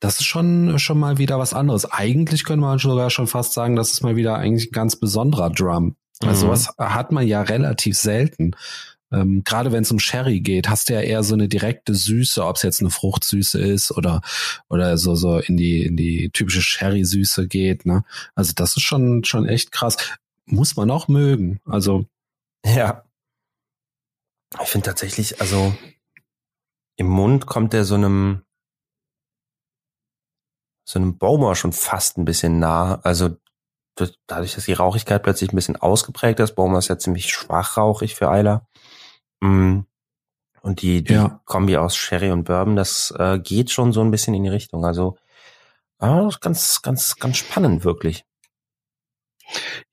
das 0.00 0.20
ist 0.20 0.26
schon, 0.26 0.78
schon 0.78 0.98
mal 0.98 1.18
wieder 1.18 1.38
was 1.38 1.54
anderes. 1.54 1.90
Eigentlich 1.90 2.44
könnte 2.44 2.62
man 2.62 2.78
sogar 2.78 3.08
schon 3.08 3.28
fast 3.28 3.52
sagen, 3.52 3.76
das 3.76 3.92
ist 3.92 4.02
mal 4.02 4.16
wieder 4.16 4.36
eigentlich 4.36 4.70
ein 4.70 4.72
ganz 4.72 4.96
besonderer 4.96 5.50
Drum. 5.50 5.96
Also 6.20 6.46
mhm. 6.46 6.50
was 6.50 6.68
hat 6.76 7.12
man 7.12 7.26
ja 7.26 7.42
relativ 7.42 7.96
selten. 7.96 8.52
Ähm, 9.12 9.42
Gerade 9.44 9.72
wenn 9.72 9.82
es 9.82 9.90
um 9.90 9.98
Sherry 9.98 10.40
geht, 10.40 10.68
hast 10.68 10.88
du 10.88 10.94
ja 10.94 11.00
eher 11.00 11.22
so 11.22 11.34
eine 11.34 11.48
direkte 11.48 11.94
Süße, 11.94 12.44
ob 12.44 12.56
es 12.56 12.62
jetzt 12.62 12.80
eine 12.80 12.90
Fruchtsüße 12.90 13.60
ist 13.60 13.92
oder 13.92 14.20
oder 14.68 14.98
so 14.98 15.14
so 15.14 15.38
in 15.38 15.56
die 15.56 15.84
in 15.84 15.96
die 15.96 16.30
typische 16.30 16.62
Sherry-Süße 16.62 17.48
geht. 17.48 17.86
Ne? 17.86 18.04
Also 18.34 18.52
das 18.54 18.76
ist 18.76 18.82
schon 18.82 19.24
schon 19.24 19.46
echt 19.46 19.72
krass. 19.72 19.96
Muss 20.46 20.76
man 20.76 20.90
auch 20.90 21.08
mögen. 21.08 21.60
Also 21.64 22.06
ja, 22.64 23.04
ich 24.60 24.68
finde 24.68 24.86
tatsächlich, 24.86 25.40
also 25.40 25.74
im 26.96 27.06
Mund 27.06 27.46
kommt 27.46 27.72
der 27.72 27.84
so 27.84 27.94
einem 27.94 28.42
so 30.84 30.98
einem 30.98 31.16
Baumer 31.16 31.54
schon 31.54 31.72
fast 31.72 32.18
ein 32.18 32.24
bisschen 32.24 32.58
nah. 32.58 33.00
Also 33.02 33.36
dadurch, 34.26 34.54
dass 34.54 34.64
die 34.64 34.72
Rauchigkeit 34.72 35.22
plötzlich 35.22 35.52
ein 35.52 35.56
bisschen 35.56 35.76
ausgeprägt 35.76 36.40
ist, 36.40 36.54
Baumer 36.54 36.78
ist 36.78 36.88
ja 36.88 36.98
ziemlich 36.98 37.32
schwach 37.32 37.76
rauchig 37.76 38.14
für 38.14 38.30
Eiler. 38.30 38.66
Mm. 39.42 39.80
Und 40.62 40.80
die, 40.80 41.02
die 41.02 41.14
ja. 41.14 41.40
Kombi 41.44 41.76
aus 41.76 41.96
Sherry 41.96 42.30
und 42.30 42.44
Bourbon, 42.44 42.76
das 42.76 43.12
äh, 43.18 43.40
geht 43.40 43.70
schon 43.70 43.92
so 43.92 44.00
ein 44.00 44.12
bisschen 44.12 44.34
in 44.34 44.44
die 44.44 44.48
Richtung. 44.48 44.84
Also 44.84 45.16
äh, 45.98 46.28
ganz, 46.40 46.82
ganz, 46.82 47.16
ganz 47.16 47.36
spannend 47.36 47.84
wirklich. 47.84 48.24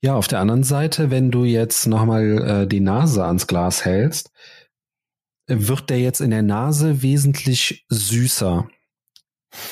Ja, 0.00 0.14
auf 0.14 0.28
der 0.28 0.38
anderen 0.38 0.62
Seite, 0.62 1.10
wenn 1.10 1.32
du 1.32 1.44
jetzt 1.44 1.86
nochmal 1.86 2.62
äh, 2.62 2.66
die 2.68 2.80
Nase 2.80 3.24
ans 3.24 3.48
Glas 3.48 3.84
hältst, 3.84 4.30
wird 5.48 5.90
der 5.90 5.98
jetzt 5.98 6.20
in 6.20 6.30
der 6.30 6.42
Nase 6.42 7.02
wesentlich 7.02 7.84
süßer. 7.88 8.68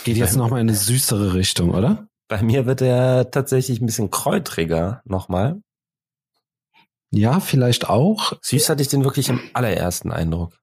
Geht 0.02 0.16
jetzt 0.16 0.36
nochmal 0.36 0.60
in 0.60 0.68
eine 0.68 0.76
süßere 0.76 1.34
Richtung, 1.34 1.70
oder? 1.70 2.08
Bei 2.26 2.42
mir 2.42 2.66
wird 2.66 2.82
er 2.82 3.30
tatsächlich 3.30 3.80
ein 3.80 3.86
bisschen 3.86 4.10
kräutriger 4.10 5.00
nochmal. 5.04 5.62
Ja, 7.10 7.40
vielleicht 7.40 7.88
auch. 7.88 8.34
Süß 8.42 8.68
hatte 8.68 8.82
ich 8.82 8.88
den 8.88 9.04
wirklich 9.04 9.28
im 9.28 9.40
allerersten 9.54 10.12
Eindruck. 10.12 10.58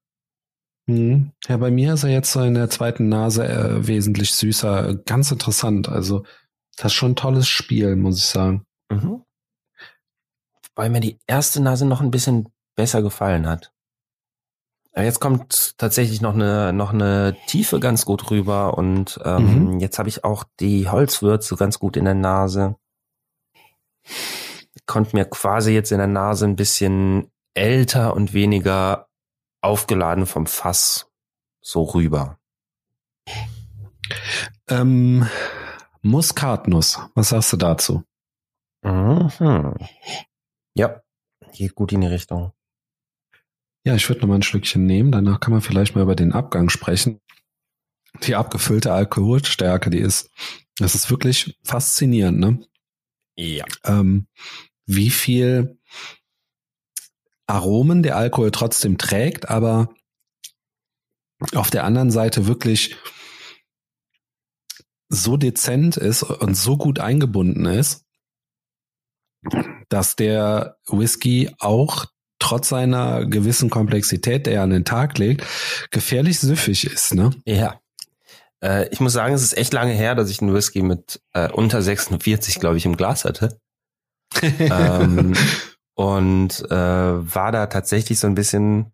Hm. 0.88 1.32
Ja, 1.48 1.58
bei 1.58 1.72
mir 1.72 1.94
ist 1.94 2.04
er 2.04 2.12
jetzt 2.12 2.32
so 2.32 2.42
in 2.42 2.54
der 2.54 2.70
zweiten 2.70 3.10
Nase 3.10 3.48
äh, 3.48 3.88
wesentlich 3.88 4.34
süßer. 4.34 4.96
Ganz 5.06 5.32
interessant. 5.32 5.90
Also, 5.90 6.24
das 6.78 6.88
ist 6.88 6.94
schon 6.94 7.12
ein 7.12 7.16
tolles 7.16 7.48
Spiel, 7.48 7.96
muss 7.96 8.18
ich 8.18 8.26
sagen. 8.26 8.66
Mhm. 8.92 9.24
Weil 10.76 10.90
mir 10.90 11.00
die 11.00 11.18
erste 11.26 11.62
Nase 11.62 11.86
noch 11.86 12.02
ein 12.02 12.12
bisschen 12.12 12.50
besser 12.76 13.02
gefallen 13.02 13.48
hat. 13.48 13.72
Jetzt 14.98 15.20
kommt 15.20 15.78
tatsächlich 15.78 16.22
noch 16.22 16.36
eine, 16.36 16.72
noch 16.72 16.94
eine 16.94 17.36
Tiefe 17.48 17.82
ganz 17.82 18.06
gut 18.06 18.32
rüber 18.32 18.78
und 18.78 19.20
ähm, 19.26 19.74
mhm. 19.74 19.80
jetzt 19.82 20.00
habe 20.00 20.08
ich 20.08 20.24
auch 20.24 20.46
die 20.62 20.88
Holzwürze 20.88 21.58
ganz 21.58 21.80
gut 21.80 21.98
in 21.98 22.06
der 22.06 22.14
Nase. 22.14 22.78
Kommt 24.86 25.14
mir 25.14 25.26
quasi 25.26 25.72
jetzt 25.72 25.92
in 25.92 25.98
der 25.98 26.08
Nase 26.08 26.46
ein 26.46 26.56
bisschen 26.56 27.32
älter 27.54 28.14
und 28.14 28.34
weniger 28.34 29.08
aufgeladen 29.62 30.26
vom 30.26 30.46
Fass 30.46 31.12
so 31.62 31.84
rüber. 31.84 32.40
Ähm, 34.70 35.28
Muskatnuss, 36.02 37.00
was 37.16 37.30
sagst 37.30 37.54
du 37.54 37.58
dazu? 37.58 38.04
Mhm. 38.84 39.76
Ja, 40.76 41.02
geht 41.54 41.74
gut 41.74 41.92
in 41.92 42.02
die 42.02 42.08
Richtung. 42.08 42.52
Ja, 43.84 43.96
ich 43.96 44.08
würde 44.10 44.22
noch 44.22 44.28
mal 44.28 44.36
ein 44.36 44.44
Schlückchen 44.44 44.86
nehmen. 44.86 45.12
Danach 45.12 45.40
kann 45.40 45.52
man 45.52 45.62
vielleicht 45.62 45.96
mal 45.96 46.02
über 46.02 46.16
den 46.16 46.34
Abgang 46.34 46.70
sprechen. 46.70 47.22
Die 48.24 48.36
abgefüllte 48.36 48.94
Alkoholstärke, 48.94 49.90
die 49.90 50.00
ist, 50.00 50.30
das 50.78 50.96
ist 50.96 51.10
wirklich 51.10 51.58
faszinierend, 51.64 52.40
ne? 52.40 52.68
Ja. 53.36 53.66
Ähm, 53.84 54.28
wie 54.86 55.10
viel 55.10 55.78
Aromen 57.48 58.04
der 58.04 58.18
Alkohol 58.18 58.52
trotzdem 58.52 58.98
trägt, 58.98 59.50
aber 59.50 59.94
auf 61.54 61.70
der 61.70 61.84
anderen 61.84 62.12
Seite 62.12 62.48
wirklich 62.48 62.96
so 65.10 65.38
dezent 65.38 65.98
ist 65.98 66.24
und 66.24 66.56
so 66.56 66.78
gut 66.78 67.00
eingebunden 67.00 67.66
ist, 67.66 68.06
dass 69.90 70.16
der 70.16 70.78
Whisky 70.88 71.52
auch 71.60 72.06
trotz 72.40 72.70
seiner 72.70 73.26
gewissen 73.26 73.70
Komplexität, 73.70 74.46
der 74.46 74.56
er 74.56 74.64
an 74.64 74.72
den 74.72 74.86
Tag 74.86 75.18
legt, 75.18 75.46
gefährlich 75.92 76.40
süffig 76.40 76.86
ist, 76.86 77.14
ne? 77.14 77.32
Ja. 77.46 77.80
Äh, 78.62 78.90
ich 78.90 79.00
muss 79.00 79.14
sagen, 79.14 79.34
es 79.34 79.44
ist 79.44 79.58
echt 79.58 79.74
lange 79.74 79.94
her, 79.94 80.16
dass 80.16 80.30
ich 80.30 80.42
einen 80.42 80.54
Whisky 80.54 80.82
mit 80.82 81.22
äh, 81.34 81.50
unter 81.52 81.82
46, 81.82 82.60
glaube 82.60 82.78
ich, 82.78 82.86
im 82.86 82.98
Glas 82.98 83.26
hatte. 83.26 83.60
ähm, 84.60 85.34
und 85.96 86.62
äh, 86.70 86.76
war 87.36 87.52
da 87.52 87.68
tatsächlich 87.68 88.20
so 88.20 88.28
ein 88.28 88.36
bisschen, 88.36 88.92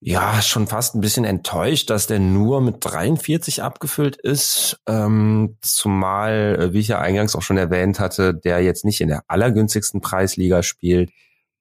ja, 0.00 0.40
schon 0.42 0.66
fast 0.66 0.94
ein 0.94 1.00
bisschen 1.00 1.24
enttäuscht, 1.24 1.90
dass 1.90 2.06
der 2.06 2.20
nur 2.20 2.60
mit 2.60 2.76
43 2.80 3.62
abgefüllt 3.62 4.16
ist. 4.16 4.80
Ähm, 4.86 5.56
zumal, 5.60 6.56
äh, 6.60 6.72
wie 6.72 6.80
ich 6.80 6.88
ja 6.88 7.00
eingangs 7.00 7.34
auch 7.34 7.42
schon 7.42 7.56
erwähnt 7.56 7.98
hatte, 7.98 8.34
der 8.34 8.62
jetzt 8.62 8.84
nicht 8.84 9.00
in 9.00 9.08
der 9.08 9.24
allergünstigsten 9.28 10.00
Preisliga 10.00 10.62
spielt. 10.62 11.10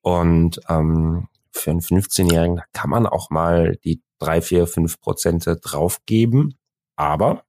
Und 0.02 0.60
ähm, 0.70 1.28
für 1.52 1.72
einen 1.72 1.82
15-Jährigen 1.82 2.62
kann 2.74 2.90
man 2.90 3.08
auch 3.08 3.30
mal 3.30 3.78
die 3.84 4.02
drei, 4.20 4.42
vier, 4.42 4.68
fünf 4.68 5.00
Prozente 5.00 5.58
draufgeben. 5.58 6.58
Aber 6.96 7.44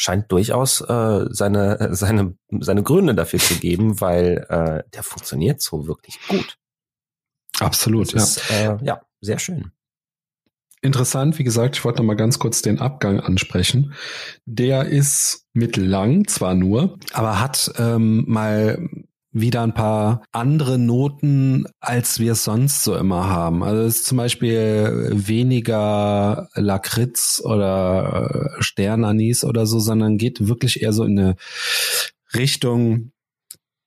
scheint 0.00 0.32
durchaus 0.32 0.80
äh, 0.80 1.26
seine, 1.28 1.88
seine, 1.94 2.34
seine 2.58 2.82
Gründe 2.82 3.14
dafür 3.14 3.38
zu 3.38 3.56
geben, 3.56 4.00
weil 4.00 4.46
äh, 4.48 4.90
der 4.94 5.02
funktioniert 5.02 5.60
so 5.60 5.86
wirklich 5.86 6.18
gut. 6.26 6.56
Absolut, 7.58 8.14
das 8.14 8.36
ja. 8.36 8.42
Ist, 8.42 8.50
äh, 8.82 8.84
ja, 8.84 9.02
sehr 9.20 9.38
schön. 9.38 9.72
Interessant, 10.80 11.38
wie 11.38 11.44
gesagt, 11.44 11.76
ich 11.76 11.84
wollte 11.84 11.98
noch 11.98 12.06
mal 12.06 12.16
ganz 12.16 12.38
kurz 12.38 12.62
den 12.62 12.78
Abgang 12.78 13.20
ansprechen. 13.20 13.92
Der 14.46 14.86
ist 14.86 15.46
mittellang, 15.52 16.26
zwar 16.26 16.54
nur, 16.54 16.98
aber 17.12 17.38
hat 17.38 17.70
ähm, 17.76 18.24
mal 18.26 18.78
wieder 19.32 19.62
ein 19.62 19.74
paar 19.74 20.22
andere 20.32 20.78
Noten, 20.78 21.66
als 21.78 22.18
wir 22.18 22.32
es 22.32 22.44
sonst 22.44 22.82
so 22.82 22.96
immer 22.96 23.28
haben. 23.28 23.62
Also 23.62 23.82
es 23.82 23.96
ist 23.96 24.06
zum 24.06 24.18
Beispiel 24.18 25.10
weniger 25.12 26.48
Lakritz 26.54 27.40
oder 27.44 28.50
äh, 28.58 28.62
Sternanis 28.62 29.44
oder 29.44 29.66
so, 29.66 29.78
sondern 29.78 30.18
geht 30.18 30.48
wirklich 30.48 30.82
eher 30.82 30.92
so 30.92 31.04
in 31.04 31.18
eine 31.18 31.36
Richtung 32.34 33.12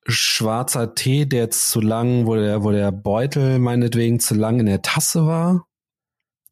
schwarzer 0.06 0.94
Tee, 0.94 1.26
der 1.26 1.40
jetzt 1.40 1.70
zu 1.70 1.80
lang, 1.80 2.26
wo 2.26 2.36
der, 2.36 2.62
wo 2.62 2.70
der 2.70 2.92
Beutel 2.92 3.58
meinetwegen 3.58 4.20
zu 4.20 4.34
lang 4.34 4.60
in 4.60 4.66
der 4.66 4.82
Tasse 4.82 5.26
war. 5.26 5.66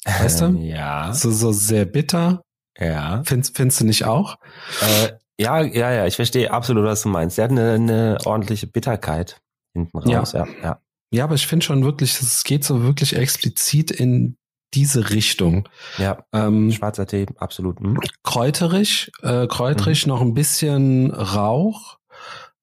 Weißt 0.05 0.41
du? 0.43 0.47
ja. 0.61 1.13
So, 1.15 1.31
so 1.31 1.53
sehr 1.53 1.85
bitter. 1.85 2.43
Ja. 2.79 3.23
Findest, 3.25 3.57
findest 3.57 3.81
du 3.81 3.85
nicht 3.85 4.05
auch? 4.05 4.37
Äh, 4.81 5.13
ja, 5.43 5.61
ja, 5.63 5.93
ja, 5.93 6.07
ich 6.07 6.17
verstehe 6.17 6.51
absolut, 6.51 6.85
was 6.85 7.03
du 7.03 7.09
meinst. 7.09 7.39
Der 7.39 7.45
hat 7.45 7.51
eine, 7.51 7.73
eine 7.73 8.19
ordentliche 8.25 8.67
Bitterkeit 8.67 9.41
hinten 9.75 9.99
raus, 9.99 10.33
ja. 10.33 10.47
Ja, 10.47 10.55
ja. 10.63 10.81
ja 11.11 11.25
aber 11.25 11.35
ich 11.35 11.47
finde 11.47 11.65
schon 11.65 11.85
wirklich, 11.85 12.21
es 12.21 12.45
geht 12.45 12.65
so 12.65 12.83
wirklich 12.83 13.17
explizit 13.17 13.91
in 13.91 14.37
diese 14.75 15.11
Richtung. 15.11 15.69
Ja, 15.99 16.25
ähm, 16.33 16.71
schwarzer 16.73 17.07
Tee, 17.07 17.27
absolut. 17.37 17.81
Hm. 17.81 17.99
Kräuterig, 18.23 19.13
äh, 19.23 19.47
kräuterig, 19.47 20.07
mhm. 20.07 20.13
noch 20.13 20.21
ein 20.21 20.35
bisschen 20.35 21.11
Rauch, 21.11 21.99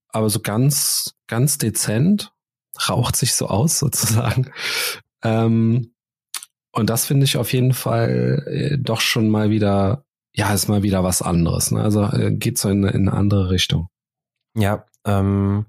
aber 0.09 0.29
so 0.29 0.39
ganz, 0.39 1.15
ganz 1.27 1.57
dezent. 1.57 2.31
Raucht 2.87 3.17
sich 3.17 3.33
so 3.33 3.47
aus, 3.47 3.79
sozusagen. 3.79 4.51
Ähm, 5.21 5.93
und 6.71 6.89
das 6.89 7.05
finde 7.05 7.25
ich 7.25 7.37
auf 7.37 7.51
jeden 7.51 7.73
Fall 7.73 8.43
äh, 8.47 8.77
doch 8.77 9.01
schon 9.01 9.29
mal 9.29 9.49
wieder 9.49 10.05
ja, 10.39 10.53
ist 10.53 10.69
mal 10.69 10.83
wieder 10.83 11.03
was 11.03 11.21
anderes. 11.21 11.71
Ne? 11.71 11.83
Also 11.83 12.03
äh, 12.03 12.31
geht 12.31 12.57
so 12.57 12.69
in, 12.69 12.83
in 12.85 13.09
eine 13.09 13.13
andere 13.13 13.49
Richtung. 13.49 13.89
Ja, 14.55 14.85
ähm, 15.05 15.65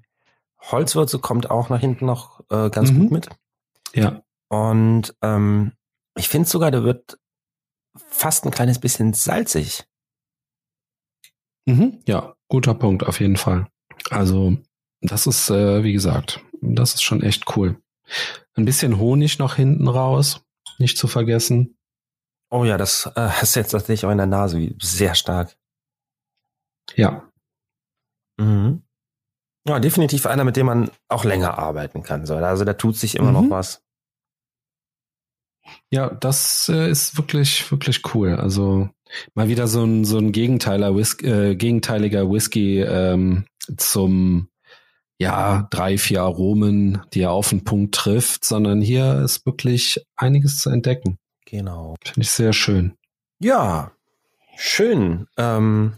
Holzwürze 0.61 1.19
kommt 1.19 1.51
auch 1.51 1.67
nach 1.67 1.81
hinten 1.81 2.05
noch 2.05 2.39
äh, 2.49 2.69
ganz 2.69 2.91
mhm. 2.91 2.99
gut 2.99 3.11
mit. 3.11 3.29
Ja. 3.93 4.23
Und 4.47 5.13
ähm, 5.21 5.73
ich 6.15 6.29
finde 6.29 6.47
sogar, 6.47 6.71
der 6.71 6.85
wird 6.85 7.19
fast 7.97 8.45
ein 8.45 8.51
kleines 8.51 8.79
bisschen 8.79 9.13
salzig. 9.13 9.83
Mhm. 11.65 11.99
Ja, 12.07 12.35
guter 12.47 12.73
Punkt, 12.73 13.05
auf 13.05 13.19
jeden 13.19 13.35
Fall. 13.35 13.67
Also, 14.09 14.55
das 15.01 15.27
ist, 15.27 15.49
äh, 15.49 15.83
wie 15.83 15.93
gesagt, 15.93 16.41
das 16.61 16.93
ist 16.93 17.03
schon 17.03 17.21
echt 17.23 17.57
cool. 17.57 17.77
Ein 18.53 18.63
bisschen 18.63 18.99
Honig 18.99 19.37
noch 19.37 19.55
hinten 19.55 19.89
raus. 19.89 20.45
nicht 20.79 20.97
zu 20.97 21.07
vergessen. 21.07 21.77
Oh 22.51 22.65
ja, 22.65 22.77
das 22.77 23.07
äh, 23.15 23.21
hast 23.29 23.55
jetzt 23.55 23.71
tatsächlich 23.71 24.05
auch 24.05 24.11
in 24.11 24.17
der 24.17 24.27
Nase 24.27 24.75
sehr 24.79 25.15
stark. 25.15 25.55
Ja. 26.95 27.27
Mhm. 28.37 28.83
Ja, 29.67 29.79
definitiv 29.79 30.25
einer, 30.25 30.43
mit 30.43 30.57
dem 30.57 30.65
man 30.65 30.91
auch 31.07 31.23
länger 31.23 31.57
arbeiten 31.57 32.03
kann. 32.03 32.25
So. 32.25 32.35
Also 32.35 32.65
da 32.65 32.73
tut 32.73 32.97
sich 32.97 33.15
immer 33.15 33.31
mhm. 33.31 33.49
noch 33.49 33.49
was. 33.49 33.83
Ja, 35.89 36.09
das 36.09 36.67
äh, 36.69 36.89
ist 36.89 37.17
wirklich, 37.17 37.69
wirklich 37.71 38.01
cool. 38.13 38.35
Also 38.35 38.89
mal 39.35 39.47
wieder 39.47 39.67
so 39.67 39.83
ein, 39.83 40.03
so 40.03 40.17
ein 40.17 40.31
Gegenteiler 40.31 40.95
Whisky, 40.95 41.27
äh, 41.27 41.55
gegenteiliger 41.55 42.29
Whisky 42.29 42.81
ähm, 42.81 43.45
zum 43.77 44.49
ja, 45.19 45.67
drei, 45.69 45.99
vier 45.99 46.23
Aromen, 46.23 47.03
die 47.13 47.21
er 47.21 47.31
auf 47.31 47.49
den 47.49 47.63
Punkt 47.63 47.93
trifft, 47.93 48.43
sondern 48.43 48.81
hier 48.81 49.21
ist 49.21 49.45
wirklich 49.45 50.03
einiges 50.15 50.57
zu 50.59 50.71
entdecken. 50.71 51.19
Genau. 51.51 51.95
Finde 52.01 52.21
ich 52.21 52.31
sehr 52.31 52.53
schön. 52.53 52.93
Ja, 53.39 53.91
schön. 54.55 55.27
Ähm, 55.35 55.95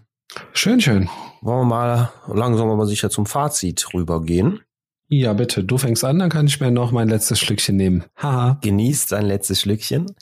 schön, 0.51 0.81
schön. 0.81 1.09
Wollen 1.41 1.59
wir 1.59 1.65
mal 1.65 2.11
langsam 2.27 2.71
aber 2.71 2.87
sicher 2.87 3.11
zum 3.11 3.27
Fazit 3.27 3.93
rübergehen? 3.93 4.61
Ja, 5.09 5.33
bitte. 5.33 5.63
Du 5.63 5.77
fängst 5.77 6.03
an, 6.03 6.17
dann 6.17 6.31
kann 6.31 6.47
ich 6.47 6.59
mir 6.59 6.71
noch 6.71 6.91
mein 6.91 7.07
letztes 7.07 7.39
Schlückchen 7.39 7.75
nehmen. 7.75 8.03
Haha. 8.17 8.57
Genießt 8.63 9.09
sein 9.09 9.27
letztes 9.27 9.61
Schlückchen. 9.61 10.15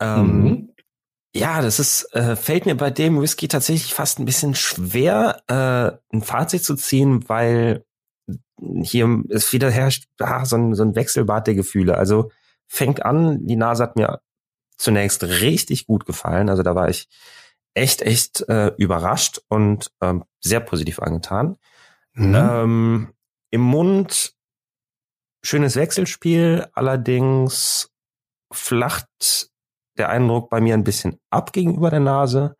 Ähm, 0.00 0.42
mhm. 0.42 0.72
Ja, 1.34 1.62
das 1.62 1.80
ist, 1.80 2.14
äh, 2.14 2.36
fällt 2.36 2.64
mir 2.64 2.76
bei 2.76 2.90
dem 2.90 3.20
Whisky 3.20 3.48
tatsächlich 3.48 3.92
fast 3.92 4.20
ein 4.20 4.24
bisschen 4.24 4.54
schwer, 4.54 5.42
äh, 5.48 6.14
ein 6.16 6.22
Fazit 6.22 6.62
zu 6.62 6.76
ziehen, 6.76 7.28
weil 7.28 7.84
hier 8.82 9.22
ist 9.30 9.52
wieder 9.52 9.70
herrscht 9.72 10.04
ah, 10.20 10.44
so, 10.44 10.56
ein, 10.56 10.74
so 10.74 10.84
ein 10.84 10.94
Wechselbad 10.94 11.48
der 11.48 11.56
Gefühle. 11.56 11.98
Also 11.98 12.30
fängt 12.68 13.04
an, 13.04 13.44
die 13.46 13.56
Nase 13.56 13.82
hat 13.82 13.96
mir 13.96 14.20
zunächst 14.76 15.22
richtig 15.22 15.86
gut 15.86 16.06
gefallen. 16.06 16.48
Also 16.48 16.62
da 16.62 16.74
war 16.74 16.88
ich 16.88 17.08
echt, 17.74 18.02
echt 18.02 18.48
äh, 18.48 18.72
überrascht 18.76 19.40
und 19.48 19.90
ähm, 20.00 20.24
sehr 20.40 20.60
positiv 20.60 20.98
angetan. 21.00 21.56
Mhm. 22.14 22.34
Ähm, 22.34 23.12
Im 23.50 23.60
Mund 23.60 24.34
schönes 25.42 25.76
Wechselspiel, 25.76 26.66
allerdings 26.72 27.90
flacht 28.52 29.50
der 29.96 30.08
Eindruck 30.08 30.50
bei 30.50 30.60
mir 30.60 30.74
ein 30.74 30.84
bisschen 30.84 31.18
ab 31.30 31.52
gegenüber 31.52 31.90
der 31.90 32.00
Nase. 32.00 32.56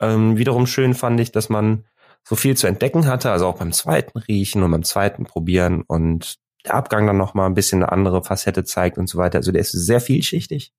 Ähm, 0.00 0.36
wiederum 0.36 0.66
schön 0.66 0.94
fand 0.94 1.20
ich, 1.20 1.32
dass 1.32 1.48
man 1.48 1.84
so 2.26 2.36
viel 2.36 2.56
zu 2.56 2.66
entdecken 2.66 3.06
hatte, 3.06 3.30
also 3.30 3.46
auch 3.46 3.58
beim 3.58 3.72
zweiten 3.72 4.18
Riechen 4.18 4.62
und 4.62 4.70
beim 4.70 4.82
zweiten 4.82 5.24
Probieren 5.24 5.82
und 5.82 6.36
der 6.64 6.74
Abgang 6.74 7.06
dann 7.06 7.18
nochmal 7.18 7.46
ein 7.46 7.54
bisschen 7.54 7.82
eine 7.82 7.92
andere 7.92 8.24
Facette 8.24 8.64
zeigt 8.64 8.96
und 8.96 9.08
so 9.08 9.18
weiter. 9.18 9.38
Also 9.38 9.52
der 9.52 9.60
ist 9.60 9.72
sehr 9.72 10.00
vielschichtig. 10.00 10.72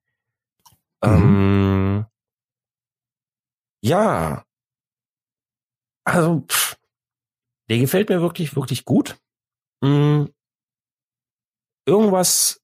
Mhm. 1.03 1.11
Ähm, 1.11 2.05
ja. 3.83 4.45
Also, 6.05 6.41
pff, 6.47 6.77
der 7.69 7.79
gefällt 7.79 8.09
mir 8.09 8.21
wirklich, 8.21 8.55
wirklich 8.55 8.85
gut. 8.85 9.17
Mhm. 9.81 10.33
Irgendwas 11.87 12.61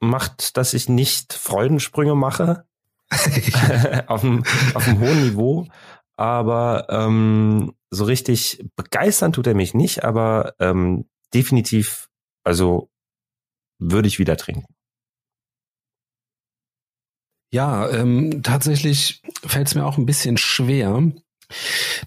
macht, 0.00 0.56
dass 0.56 0.74
ich 0.74 0.88
nicht 0.88 1.32
Freudensprünge 1.32 2.14
mache. 2.14 2.66
auf, 4.06 4.24
einem, 4.24 4.44
auf 4.74 4.86
einem 4.88 5.00
hohen 5.00 5.22
Niveau. 5.22 5.66
Aber 6.16 6.86
ähm, 6.90 7.74
so 7.90 8.04
richtig 8.04 8.64
begeistern 8.76 9.32
tut 9.32 9.46
er 9.46 9.54
mich 9.54 9.74
nicht, 9.74 10.04
aber 10.04 10.54
ähm, 10.60 11.08
definitiv, 11.32 12.08
also 12.44 12.88
würde 13.80 14.08
ich 14.08 14.18
wieder 14.18 14.36
trinken. 14.36 14.74
Ja, 17.54 17.88
ähm, 17.88 18.42
tatsächlich 18.42 19.22
fällt 19.46 19.68
es 19.68 19.76
mir 19.76 19.86
auch 19.86 19.96
ein 19.96 20.06
bisschen 20.06 20.36
schwer. 20.36 21.12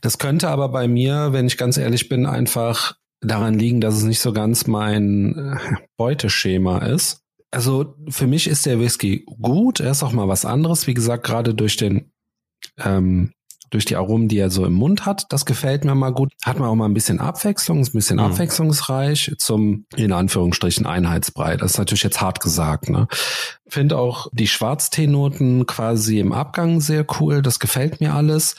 Das 0.02 0.18
könnte 0.18 0.50
aber 0.50 0.68
bei 0.68 0.90
mir, 0.90 1.32
wenn 1.32 1.48
ich 1.48 1.56
ganz 1.56 1.78
ehrlich 1.78 2.10
bin, 2.10 2.26
einfach 2.26 2.98
daran 3.22 3.58
liegen, 3.58 3.80
dass 3.80 3.96
es 3.96 4.04
nicht 4.04 4.20
so 4.20 4.34
ganz 4.34 4.68
mein 4.68 5.38
äh, 5.38 5.76
Beuteschema 5.96 6.80
ist. 6.80 7.24
Also 7.50 7.96
für 8.10 8.28
mich 8.28 8.48
ist 8.48 8.66
der 8.66 8.82
Whisky 8.82 9.24
gut. 9.42 9.80
Er 9.80 9.92
ist 9.92 10.04
auch 10.04 10.12
mal 10.12 10.28
was 10.28 10.44
anderes. 10.44 10.86
Wie 10.86 10.94
gesagt, 10.94 11.26
gerade 11.26 11.54
durch 11.54 11.78
den 11.78 12.12
ähm, 12.78 13.32
durch 13.70 13.86
die 13.86 13.96
Aromen, 13.96 14.28
die 14.28 14.38
er 14.38 14.50
so 14.50 14.66
im 14.66 14.74
Mund 14.74 15.06
hat. 15.06 15.26
Das 15.30 15.46
gefällt 15.46 15.86
mir 15.86 15.96
mal 15.96 16.12
gut. 16.12 16.34
Hat 16.44 16.60
man 16.60 16.70
auch 16.70 16.76
mal 16.76 16.86
ein 16.86 16.94
bisschen 16.94 17.20
Abwechslung, 17.20 17.82
ist 17.82 17.94
ein 17.94 17.98
bisschen 17.98 18.18
mhm. 18.18 18.24
abwechslungsreich 18.24 19.36
zum, 19.38 19.86
in 19.96 20.12
Anführungsstrichen, 20.12 20.86
Einheitsbrei. 20.86 21.58
Das 21.58 21.72
ist 21.72 21.78
natürlich 21.78 22.04
jetzt 22.04 22.22
hart 22.22 22.40
gesagt, 22.40 22.90
ne? 22.90 23.08
Finde 23.68 23.98
auch 23.98 24.28
die 24.32 24.48
Schwarzteenoten 24.48 25.66
quasi 25.66 26.20
im 26.20 26.32
Abgang 26.32 26.80
sehr 26.80 27.06
cool. 27.20 27.42
Das 27.42 27.60
gefällt 27.60 28.00
mir 28.00 28.14
alles. 28.14 28.56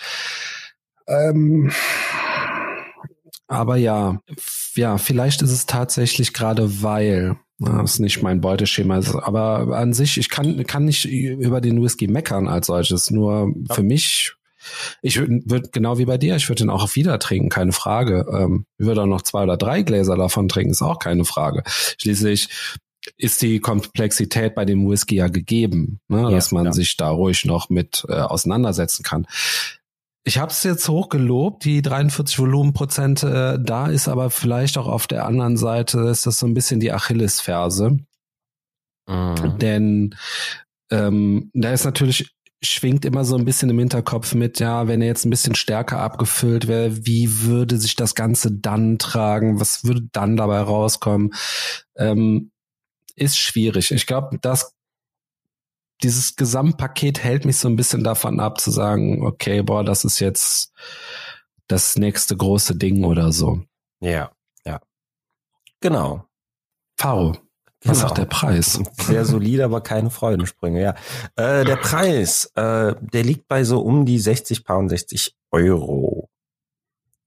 Ähm, 1.06 1.72
aber 3.46 3.76
ja, 3.76 4.20
ja, 4.74 4.98
vielleicht 4.98 5.40
ist 5.40 5.52
es 5.52 5.64
tatsächlich 5.64 6.34
gerade 6.34 6.82
weil 6.82 7.36
das 7.58 7.94
ist 7.94 7.98
nicht 7.98 8.22
mein 8.22 8.40
Beuteschema. 8.40 9.00
Aber 9.22 9.76
an 9.76 9.92
sich, 9.92 10.16
ich 10.16 10.30
kann, 10.30 10.64
kann 10.64 10.84
nicht 10.84 11.06
über 11.06 11.60
den 11.60 11.82
Whisky 11.82 12.06
meckern 12.06 12.46
als 12.46 12.68
solches. 12.68 13.10
Nur 13.10 13.52
ja. 13.68 13.74
für 13.74 13.82
mich 13.82 14.34
ich 15.02 15.18
würde 15.18 15.68
genau 15.70 15.98
wie 15.98 16.04
bei 16.04 16.18
dir, 16.18 16.36
ich 16.36 16.48
würde 16.48 16.64
den 16.64 16.70
auch 16.70 16.94
wieder 16.94 17.18
trinken, 17.18 17.48
keine 17.48 17.72
Frage. 17.72 18.26
Ähm, 18.32 18.66
ich 18.78 18.86
würde 18.86 19.02
auch 19.02 19.06
noch 19.06 19.22
zwei 19.22 19.42
oder 19.42 19.56
drei 19.56 19.82
Gläser 19.82 20.16
davon 20.16 20.48
trinken, 20.48 20.72
ist 20.72 20.82
auch 20.82 20.98
keine 20.98 21.24
Frage. 21.24 21.62
Schließlich 21.66 22.48
ist 23.16 23.42
die 23.42 23.60
Komplexität 23.60 24.54
bei 24.54 24.64
dem 24.64 24.88
Whisky 24.88 25.16
ja 25.16 25.28
gegeben, 25.28 26.00
ne, 26.08 26.22
ja, 26.22 26.30
dass 26.30 26.52
man 26.52 26.66
ja. 26.66 26.72
sich 26.72 26.96
da 26.96 27.10
ruhig 27.10 27.44
noch 27.44 27.70
mit 27.70 28.04
äh, 28.08 28.14
auseinandersetzen 28.14 29.02
kann. 29.02 29.26
Ich 30.24 30.36
habe 30.36 30.50
es 30.50 30.62
jetzt 30.62 30.88
hochgelobt, 30.88 31.64
die 31.64 31.80
43 31.80 32.38
Volumenprozent. 32.38 33.22
Äh, 33.22 33.58
da 33.58 33.86
ist 33.86 34.08
aber 34.08 34.30
vielleicht 34.30 34.76
auch 34.76 34.86
auf 34.86 35.06
der 35.06 35.24
anderen 35.24 35.56
Seite 35.56 36.00
ist 36.00 36.26
das 36.26 36.38
so 36.38 36.46
ein 36.46 36.54
bisschen 36.54 36.80
die 36.80 36.92
Achillesferse, 36.92 37.98
mhm. 39.08 39.58
denn 39.58 40.14
ähm, 40.90 41.50
da 41.54 41.72
ist 41.72 41.84
natürlich 41.84 42.30
schwingt 42.62 43.04
immer 43.04 43.24
so 43.24 43.36
ein 43.36 43.44
bisschen 43.44 43.70
im 43.70 43.78
Hinterkopf 43.78 44.34
mit, 44.34 44.58
ja, 44.58 44.88
wenn 44.88 45.00
er 45.00 45.06
jetzt 45.06 45.24
ein 45.24 45.30
bisschen 45.30 45.54
stärker 45.54 46.00
abgefüllt 46.00 46.66
wäre, 46.66 47.06
wie 47.06 47.42
würde 47.42 47.78
sich 47.78 47.94
das 47.94 48.14
Ganze 48.14 48.52
dann 48.52 48.98
tragen? 48.98 49.60
Was 49.60 49.84
würde 49.84 50.08
dann 50.12 50.36
dabei 50.36 50.60
rauskommen? 50.60 51.32
Ähm, 51.96 52.50
ist 53.14 53.38
schwierig. 53.38 53.90
Ich 53.90 54.06
glaube, 54.06 54.38
das 54.40 54.74
dieses 56.02 56.36
Gesamtpaket 56.36 57.22
hält 57.22 57.44
mich 57.44 57.56
so 57.56 57.68
ein 57.68 57.76
bisschen 57.76 58.04
davon 58.04 58.40
ab 58.40 58.60
zu 58.60 58.70
sagen, 58.70 59.24
okay, 59.26 59.62
boah, 59.62 59.82
das 59.82 60.04
ist 60.04 60.20
jetzt 60.20 60.72
das 61.66 61.96
nächste 61.96 62.36
große 62.36 62.76
Ding 62.76 63.04
oder 63.04 63.32
so. 63.32 63.62
Ja, 64.00 64.30
ja. 64.64 64.80
Genau. 65.80 66.24
Faro, 66.96 67.36
was 67.84 67.98
genau. 67.98 68.08
sagt 68.08 68.18
der 68.18 68.24
Preis? 68.24 68.80
Sehr 68.98 69.24
solide, 69.24 69.64
aber 69.64 69.80
keine 69.80 70.10
Freudensprünge, 70.10 70.82
ja. 70.82 70.94
Äh, 71.36 71.64
der 71.64 71.76
Preis, 71.76 72.46
äh, 72.56 72.94
der 73.00 73.22
liegt 73.22 73.46
bei 73.46 73.64
so 73.64 73.80
um 73.80 74.04
die 74.04 74.18
60 74.18 74.64
Pound, 74.64 74.90
60 74.90 75.36
Euro 75.52 76.28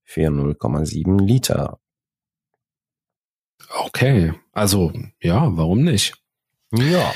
für 0.04 0.28
0,7 0.28 1.22
Liter. 1.22 1.80
Okay, 3.86 4.34
also 4.52 4.92
ja, 5.22 5.48
warum 5.56 5.84
nicht? 5.84 6.16
Ja. 6.74 7.14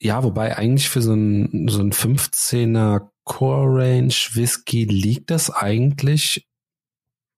Ja, 0.00 0.24
wobei 0.24 0.56
eigentlich 0.56 0.88
für 0.88 1.02
so 1.02 1.12
ein, 1.12 1.68
so 1.68 1.80
ein 1.80 1.92
15er 1.92 3.08
Core 3.24 3.82
Range 3.82 4.14
Whisky 4.32 4.84
liegt 4.84 5.30
das 5.30 5.50
eigentlich, 5.50 6.48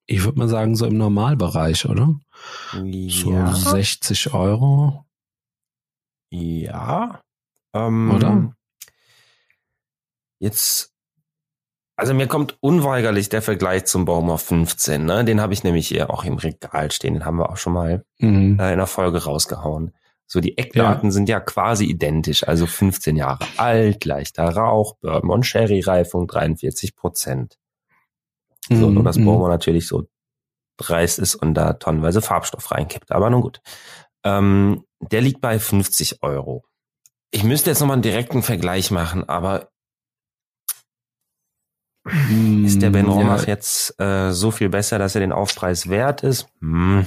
ich 0.06 0.24
würde 0.24 0.38
mal 0.38 0.48
sagen, 0.48 0.76
so 0.76 0.86
im 0.86 0.96
Normalbereich, 0.96 1.88
oder? 1.88 2.14
Ja. 2.82 3.54
So 3.54 3.70
60 3.70 4.34
Euro. 4.34 5.04
Ja. 6.30 7.20
Ähm, 7.74 8.10
Oder? 8.10 8.54
Jetzt, 10.38 10.92
also 11.96 12.14
mir 12.14 12.26
kommt 12.26 12.56
unweigerlich 12.60 13.28
der 13.28 13.42
Vergleich 13.42 13.84
zum 13.84 14.04
Baumer 14.04 14.38
15. 14.38 15.04
Ne? 15.04 15.24
Den 15.24 15.40
habe 15.40 15.52
ich 15.52 15.62
nämlich 15.62 15.88
hier 15.88 16.10
auch 16.10 16.24
im 16.24 16.38
Regal 16.38 16.90
stehen. 16.90 17.14
Den 17.14 17.24
haben 17.24 17.38
wir 17.38 17.50
auch 17.50 17.58
schon 17.58 17.74
mal 17.74 18.04
mhm. 18.18 18.58
äh, 18.58 18.72
in 18.72 18.78
der 18.78 18.86
Folge 18.86 19.24
rausgehauen. 19.24 19.94
So 20.26 20.40
die 20.40 20.56
Eckdaten 20.56 21.10
ja. 21.10 21.12
sind 21.12 21.28
ja 21.28 21.40
quasi 21.40 21.84
identisch, 21.84 22.48
also 22.48 22.66
15 22.66 23.16
Jahre 23.16 23.46
alt, 23.58 24.06
leichter 24.06 24.48
Rauch, 24.48 24.96
Bourbon 24.96 25.30
und 25.30 25.42
Sherry 25.44 25.80
Reifung 25.80 26.26
43 26.26 26.96
Prozent. 26.96 27.58
So, 28.68 28.90
nur 28.90 29.02
das 29.02 29.18
Baumer 29.18 29.48
natürlich 29.48 29.88
so 29.88 30.06
dreist 30.76 31.18
ist 31.18 31.34
und 31.34 31.54
da 31.54 31.74
tonnenweise 31.74 32.22
Farbstoff 32.22 32.70
reinkippt. 32.70 33.12
Aber 33.12 33.30
nun 33.30 33.40
gut. 33.40 33.60
Ähm, 34.24 34.84
der 35.00 35.20
liegt 35.20 35.40
bei 35.40 35.58
50 35.58 36.22
Euro. 36.22 36.64
Ich 37.30 37.44
müsste 37.44 37.70
jetzt 37.70 37.80
nochmal 37.80 37.94
einen 37.94 38.02
direkten 38.02 38.42
Vergleich 38.42 38.90
machen, 38.90 39.28
aber 39.28 39.70
mm, 42.04 42.64
ist 42.64 42.82
der 42.82 42.90
Ben 42.90 43.06
Romach 43.06 43.42
ja. 43.42 43.48
jetzt 43.48 43.98
äh, 44.00 44.32
so 44.32 44.50
viel 44.50 44.68
besser, 44.68 44.98
dass 44.98 45.14
er 45.14 45.20
den 45.20 45.32
Aufpreis 45.32 45.88
wert 45.88 46.22
ist? 46.22 46.46
Hm. 46.60 47.06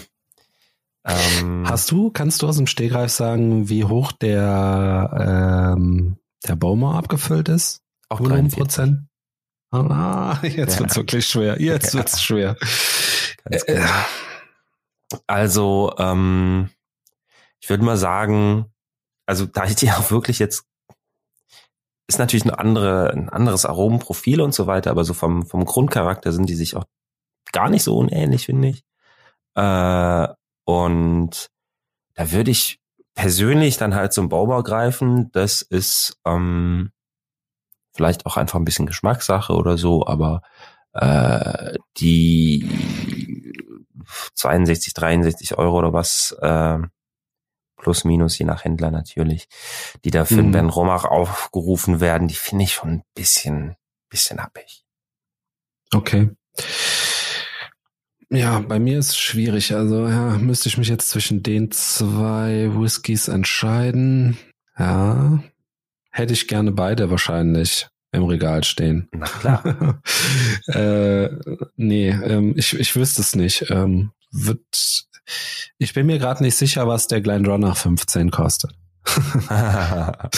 Ähm, 1.06 1.64
Hast 1.68 1.92
du, 1.92 2.10
kannst 2.10 2.42
du 2.42 2.48
aus 2.48 2.58
dem 2.58 2.66
Stegreif 2.66 3.12
sagen, 3.12 3.70
wie 3.70 3.84
hoch 3.84 4.12
der, 4.12 5.76
ähm, 5.78 6.18
der 6.48 6.56
Baumer 6.56 6.96
abgefüllt 6.96 7.48
ist? 7.48 7.84
Auch 8.10 8.20
0 8.20 8.50
Prozent? 8.50 9.08
Ah, 9.72 10.40
jetzt 10.44 10.76
ja. 10.76 10.80
wird's 10.80 10.96
wirklich 10.96 11.28
schwer. 11.28 11.62
Jetzt 11.62 11.94
ja. 11.94 12.00
wird's 12.00 12.22
schwer. 12.22 12.56
Genau. 13.68 13.86
Also, 15.28 15.94
ähm, 16.00 16.70
ich 17.60 17.70
würde 17.70 17.84
mal 17.84 17.98
sagen, 17.98 18.72
also 19.26 19.46
da 19.46 19.66
ich 19.66 19.76
die 19.76 19.92
auch 19.92 20.12
wirklich 20.12 20.40
jetzt 20.40 20.66
ist 22.08 22.20
natürlich 22.20 22.44
eine 22.44 22.60
andere, 22.60 23.12
ein 23.12 23.30
anderes 23.30 23.66
Aromenprofil 23.66 24.42
und 24.42 24.54
so 24.54 24.68
weiter, 24.68 24.92
aber 24.92 25.04
so 25.04 25.14
vom, 25.16 25.46
vom 25.46 25.66
Grundcharakter 25.66 26.32
sind 26.32 26.48
die 26.50 26.56
sich 26.56 26.76
auch 26.76 26.86
gar 27.52 27.70
nicht 27.70 27.84
so 27.84 27.98
unähnlich, 27.98 28.46
finde 28.46 28.70
ich. 28.70 28.84
Äh, 29.56 30.28
und 30.66 31.48
da 32.14 32.32
würde 32.32 32.52
ich 32.52 32.80
persönlich 33.16 33.78
dann 33.78 33.96
halt 33.96 34.14
zum 34.14 34.30
Baubau 34.30 34.62
greifen. 34.62 35.32
Das 35.32 35.62
ist 35.64 36.20
ähm, 36.26 36.92
vielleicht 37.96 38.26
auch 38.26 38.38
einfach 38.38 38.60
ein 38.60 38.66
bisschen 38.66 38.86
Geschmackssache 38.86 39.54
oder 39.54 39.78
so, 39.78 40.06
aber 40.06 40.42
äh, 40.94 41.78
die 41.98 43.54
62, 44.36 44.94
63 44.94 45.58
Euro 45.58 45.80
oder 45.80 45.94
was, 45.94 46.36
äh, 46.42 46.80
plus 47.78 48.04
minus, 48.04 48.38
je 48.38 48.46
nach 48.46 48.64
Händler 48.66 48.92
natürlich, 48.92 49.48
die 50.04 50.12
da 50.12 50.26
für 50.26 50.44
mhm. 50.44 50.52
Ben 50.52 50.70
Romach 50.70 51.06
aufgerufen 51.06 52.00
werden, 52.00 52.28
die 52.28 52.36
finde 52.36 52.64
ich 52.66 52.74
schon 52.74 52.90
ein 52.90 53.04
bisschen, 53.14 53.76
bisschen 54.10 54.42
happig. 54.42 54.84
Okay. 55.94 56.32
Ja, 58.30 58.60
bei 58.60 58.80
mir 58.80 59.00
ist 59.00 59.10
es 59.10 59.18
schwierig. 59.18 59.74
Also 59.74 60.08
ja, 60.08 60.38
müsste 60.38 60.68
ich 60.68 60.78
mich 60.78 60.88
jetzt 60.88 61.10
zwischen 61.10 61.44
den 61.44 61.72
zwei 61.72 62.72
Whiskys 62.74 63.28
entscheiden. 63.28 64.38
Ja, 64.78 65.40
hätte 66.16 66.34
ich 66.34 66.48
gerne 66.48 66.72
beide 66.72 67.10
wahrscheinlich 67.10 67.88
im 68.14 68.24
Regal 68.24 68.64
stehen. 68.64 69.10
Na 69.12 69.26
klar. 69.26 70.02
äh, 70.68 71.30
nee, 71.76 72.10
ähm, 72.10 72.54
ich, 72.56 72.74
ich 72.80 72.96
wüsste 72.96 73.22
es 73.22 73.36
nicht. 73.36 73.70
Ähm, 73.70 74.12
wird, 74.32 74.62
ich 75.78 75.94
bin 75.94 76.06
mir 76.06 76.18
gerade 76.18 76.42
nicht 76.42 76.56
sicher, 76.56 76.88
was 76.88 77.08
der 77.08 77.20
Glendronach 77.20 77.76
15 77.76 78.32
kostet. 78.32 78.72
da 79.50 80.30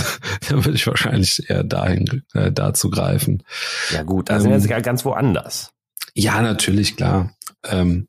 würde 0.49 0.73
ich 0.73 0.87
wahrscheinlich 0.87 1.47
eher 1.47 1.63
dahin 1.63 2.23
äh, 2.33 2.51
dazu 2.51 2.89
greifen. 2.89 3.43
Ja 3.91 4.01
gut, 4.01 4.29
da 4.29 4.39
sind 4.39 4.51
ähm, 4.51 4.63
wir 4.63 4.75
jetzt 4.75 4.83
ganz 4.83 5.05
woanders. 5.05 5.71
Ja, 6.15 6.41
natürlich, 6.41 6.97
klar. 6.97 7.31
Ähm, 7.63 8.07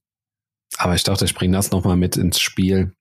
aber 0.78 0.94
ich 0.94 1.02
dachte, 1.02 1.26
ich 1.26 1.34
bringe 1.34 1.56
das 1.56 1.70
nochmal 1.70 1.96
mit 1.96 2.16
ins 2.16 2.40
Spiel. 2.40 2.94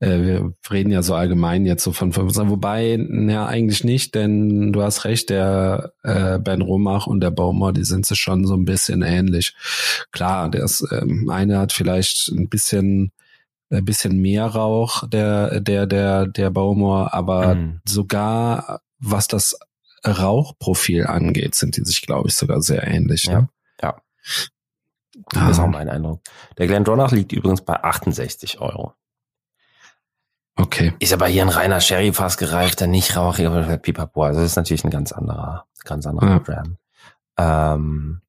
Äh, 0.00 0.20
wir 0.20 0.52
reden 0.70 0.90
ja 0.90 1.02
so 1.02 1.14
allgemein 1.14 1.66
jetzt 1.66 1.84
so 1.84 1.92
von 1.92 2.12
15, 2.12 2.50
wobei, 2.50 2.96
ja, 2.96 3.46
eigentlich 3.46 3.84
nicht, 3.84 4.14
denn 4.14 4.72
du 4.72 4.82
hast 4.82 5.04
recht, 5.04 5.30
der 5.30 5.92
äh, 6.02 6.38
Ben 6.38 6.62
Romach 6.62 7.06
und 7.06 7.20
der 7.20 7.30
Baumer, 7.30 7.72
die 7.72 7.84
sind 7.84 8.06
sich 8.06 8.20
schon 8.20 8.46
so 8.46 8.54
ein 8.54 8.64
bisschen 8.64 9.02
ähnlich. 9.02 9.54
Klar, 10.12 10.50
der 10.50 10.64
ist, 10.64 10.86
ähm, 10.90 11.28
eine 11.30 11.58
hat 11.58 11.72
vielleicht 11.72 12.28
ein 12.28 12.48
bisschen 12.48 13.12
ein 13.72 13.84
bisschen 13.84 14.20
mehr 14.20 14.46
Rauch, 14.46 15.08
der, 15.08 15.60
der, 15.60 15.86
der, 15.86 16.26
der 16.26 16.50
Baumer, 16.50 17.14
aber 17.14 17.54
mhm. 17.54 17.80
sogar 17.86 18.80
was 18.98 19.28
das 19.28 19.58
Rauchprofil 20.06 21.06
angeht, 21.06 21.54
sind 21.54 21.76
die 21.76 21.84
sich, 21.84 22.02
glaube 22.02 22.28
ich, 22.28 22.36
sogar 22.36 22.62
sehr 22.62 22.86
ähnlich. 22.86 23.24
Ja. 23.24 23.40
Ne? 23.40 23.48
ja. 23.82 24.00
Das 25.30 25.42
ah. 25.42 25.50
ist 25.50 25.58
auch 25.58 25.66
mein 25.66 25.88
Eindruck. 25.88 26.20
Der 26.58 26.66
Glendronach 26.66 27.12
liegt 27.12 27.32
übrigens 27.32 27.62
bei 27.62 27.82
68 27.82 28.60
Euro. 28.60 28.94
Okay. 30.60 30.92
Ist 30.98 31.12
aber 31.12 31.26
hier 31.26 31.42
ein 31.42 31.48
reiner 31.48 31.80
Sherry-Fass 31.80 32.36
gereifter, 32.36 32.86
nicht 32.86 33.16
rauchiger 33.16 33.78
Pipapo. 33.78 34.24
Also 34.24 34.40
das 34.40 34.50
ist 34.50 34.56
natürlich 34.56 34.84
ein 34.84 34.90
ganz 34.90 35.12
anderer, 35.12 35.64
ganz 35.84 36.06
anderer 36.06 36.28
ja. 36.28 36.38
Brand. 36.38 36.76
Ähm, 37.38 38.20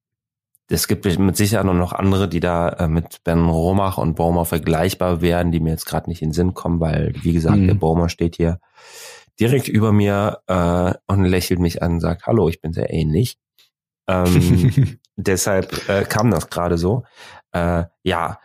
es 0.68 0.88
gibt 0.88 1.04
mit 1.04 1.36
Sicherheit 1.36 1.66
nur 1.66 1.74
noch 1.74 1.92
andere, 1.92 2.28
die 2.28 2.40
da 2.40 2.70
äh, 2.70 2.88
mit 2.88 3.22
Ben 3.24 3.44
Romach 3.44 3.98
und 3.98 4.14
Baumer 4.14 4.46
vergleichbar 4.46 5.20
werden, 5.20 5.52
die 5.52 5.60
mir 5.60 5.70
jetzt 5.70 5.84
gerade 5.84 6.08
nicht 6.08 6.22
in 6.22 6.30
den 6.30 6.34
Sinn 6.34 6.54
kommen, 6.54 6.80
weil, 6.80 7.12
wie 7.20 7.34
gesagt, 7.34 7.58
mhm. 7.58 7.66
der 7.66 7.74
Baumer 7.74 8.08
steht 8.08 8.36
hier 8.36 8.58
direkt 9.38 9.68
über 9.68 9.92
mir 9.92 10.38
äh, 10.46 10.94
und 11.06 11.24
lächelt 11.24 11.60
mich 11.60 11.82
an 11.82 11.94
und 11.94 12.00
sagt, 12.00 12.26
hallo, 12.26 12.48
ich 12.48 12.60
bin 12.60 12.72
sehr 12.72 12.92
ähnlich. 12.92 13.36
Ähm, 14.08 14.98
deshalb 15.16 15.88
äh, 15.88 16.04
kam 16.04 16.30
das 16.30 16.48
gerade 16.48 16.78
so. 16.78 17.04
Äh, 17.52 17.84
ja, 18.02 18.38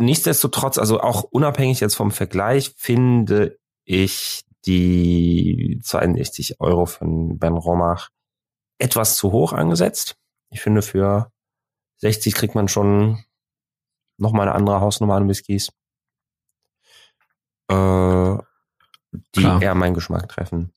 nichtsdestotrotz, 0.00 0.78
also 0.78 1.00
auch 1.00 1.22
unabhängig 1.22 1.80
jetzt 1.80 1.94
vom 1.94 2.10
Vergleich, 2.10 2.74
finde 2.76 3.58
ich 3.84 4.44
die 4.66 5.80
62 5.82 6.60
Euro 6.60 6.86
von 6.86 7.38
Ben 7.38 7.56
Romach 7.56 8.10
etwas 8.78 9.16
zu 9.16 9.32
hoch 9.32 9.52
angesetzt. 9.52 10.16
Ich 10.50 10.60
finde, 10.60 10.82
für 10.82 11.30
60 11.98 12.34
kriegt 12.34 12.54
man 12.54 12.68
schon 12.68 13.24
noch 14.16 14.32
mal 14.32 14.42
eine 14.42 14.54
andere 14.54 14.80
Hausnummer 14.80 15.14
an 15.14 15.28
Whiskys, 15.28 15.70
äh, 17.68 18.36
die 19.12 19.40
Klar. 19.40 19.62
eher 19.62 19.74
meinen 19.74 19.94
Geschmack 19.94 20.28
treffen. 20.28 20.72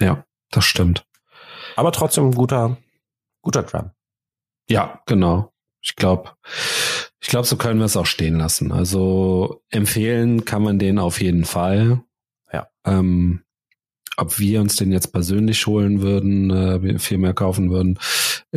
Ja, 0.00 0.24
das 0.50 0.64
stimmt. 0.64 1.06
Aber 1.76 1.92
trotzdem 1.92 2.32
guter, 2.32 2.76
guter 3.42 3.62
Drum. 3.62 3.90
Ja, 4.68 5.02
genau. 5.06 5.52
Ich 5.80 5.96
glaube, 5.96 6.32
ich 7.24 7.30
glaube, 7.30 7.46
so 7.46 7.56
können 7.56 7.78
wir 7.78 7.86
es 7.86 7.96
auch 7.96 8.04
stehen 8.04 8.36
lassen. 8.36 8.70
Also 8.70 9.62
empfehlen 9.70 10.44
kann 10.44 10.62
man 10.62 10.78
den 10.78 10.98
auf 10.98 11.22
jeden 11.22 11.46
Fall. 11.46 12.02
Ja. 12.52 12.68
Ähm, 12.84 13.44
ob 14.18 14.38
wir 14.38 14.60
uns 14.60 14.76
den 14.76 14.92
jetzt 14.92 15.10
persönlich 15.10 15.66
holen 15.66 16.02
würden, 16.02 16.50
äh, 16.50 16.98
viel 16.98 17.16
mehr 17.16 17.32
kaufen 17.32 17.70
würden, 17.70 17.98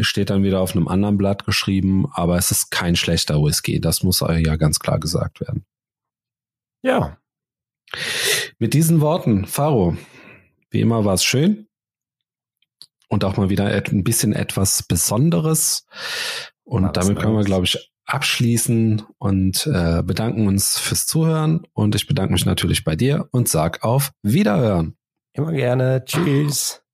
steht 0.02 0.30
dann 0.30 0.44
wieder 0.44 0.60
auf 0.60 0.76
einem 0.76 0.90
anderen 0.90 1.18
Blatt 1.18 1.46
geschrieben. 1.46 2.08
Aber 2.12 2.38
es 2.38 2.52
ist 2.52 2.70
kein 2.70 2.98
schlechter 2.98 3.42
Whisky. 3.42 3.80
Das 3.80 4.04
muss 4.04 4.20
ja 4.20 4.58
ganz 4.58 4.80
klar 4.80 5.00
gesagt 5.00 5.40
werden. 5.40 5.66
Ja. 6.82 7.18
Mit 8.60 8.74
diesen 8.74 9.00
Worten, 9.00 9.46
Faro, 9.46 9.96
wie 10.72 10.82
immer 10.82 11.06
war 11.06 11.14
es 11.14 11.24
schön 11.24 11.70
und 13.08 13.24
auch 13.24 13.38
mal 13.38 13.50
wieder 13.50 13.68
ein 13.68 14.04
bisschen 14.04 14.34
etwas 14.34 14.84
Besonderes. 14.84 15.88
Und 16.66 16.98
damit 16.98 17.18
können 17.18 17.38
wir, 17.38 17.46
glaube 17.46 17.64
ich, 17.64 17.94
abschließen 18.08 19.04
und 19.20 19.68
äh, 19.68 20.02
bedanken 20.02 20.48
uns 20.48 20.80
fürs 20.80 21.06
Zuhören. 21.06 21.68
Und 21.74 21.94
ich 21.96 22.08
bedanke 22.08 22.34
mich 22.34 22.46
natürlich 22.46 22.84
bei 22.84 22.96
dir 22.96 23.28
und 23.32 23.48
sag 23.48 23.84
auf 23.84 24.12
Wiederhören. 24.24 24.96
Immer 25.34 25.52
gerne. 25.52 26.04
Tschüss. 26.06 26.87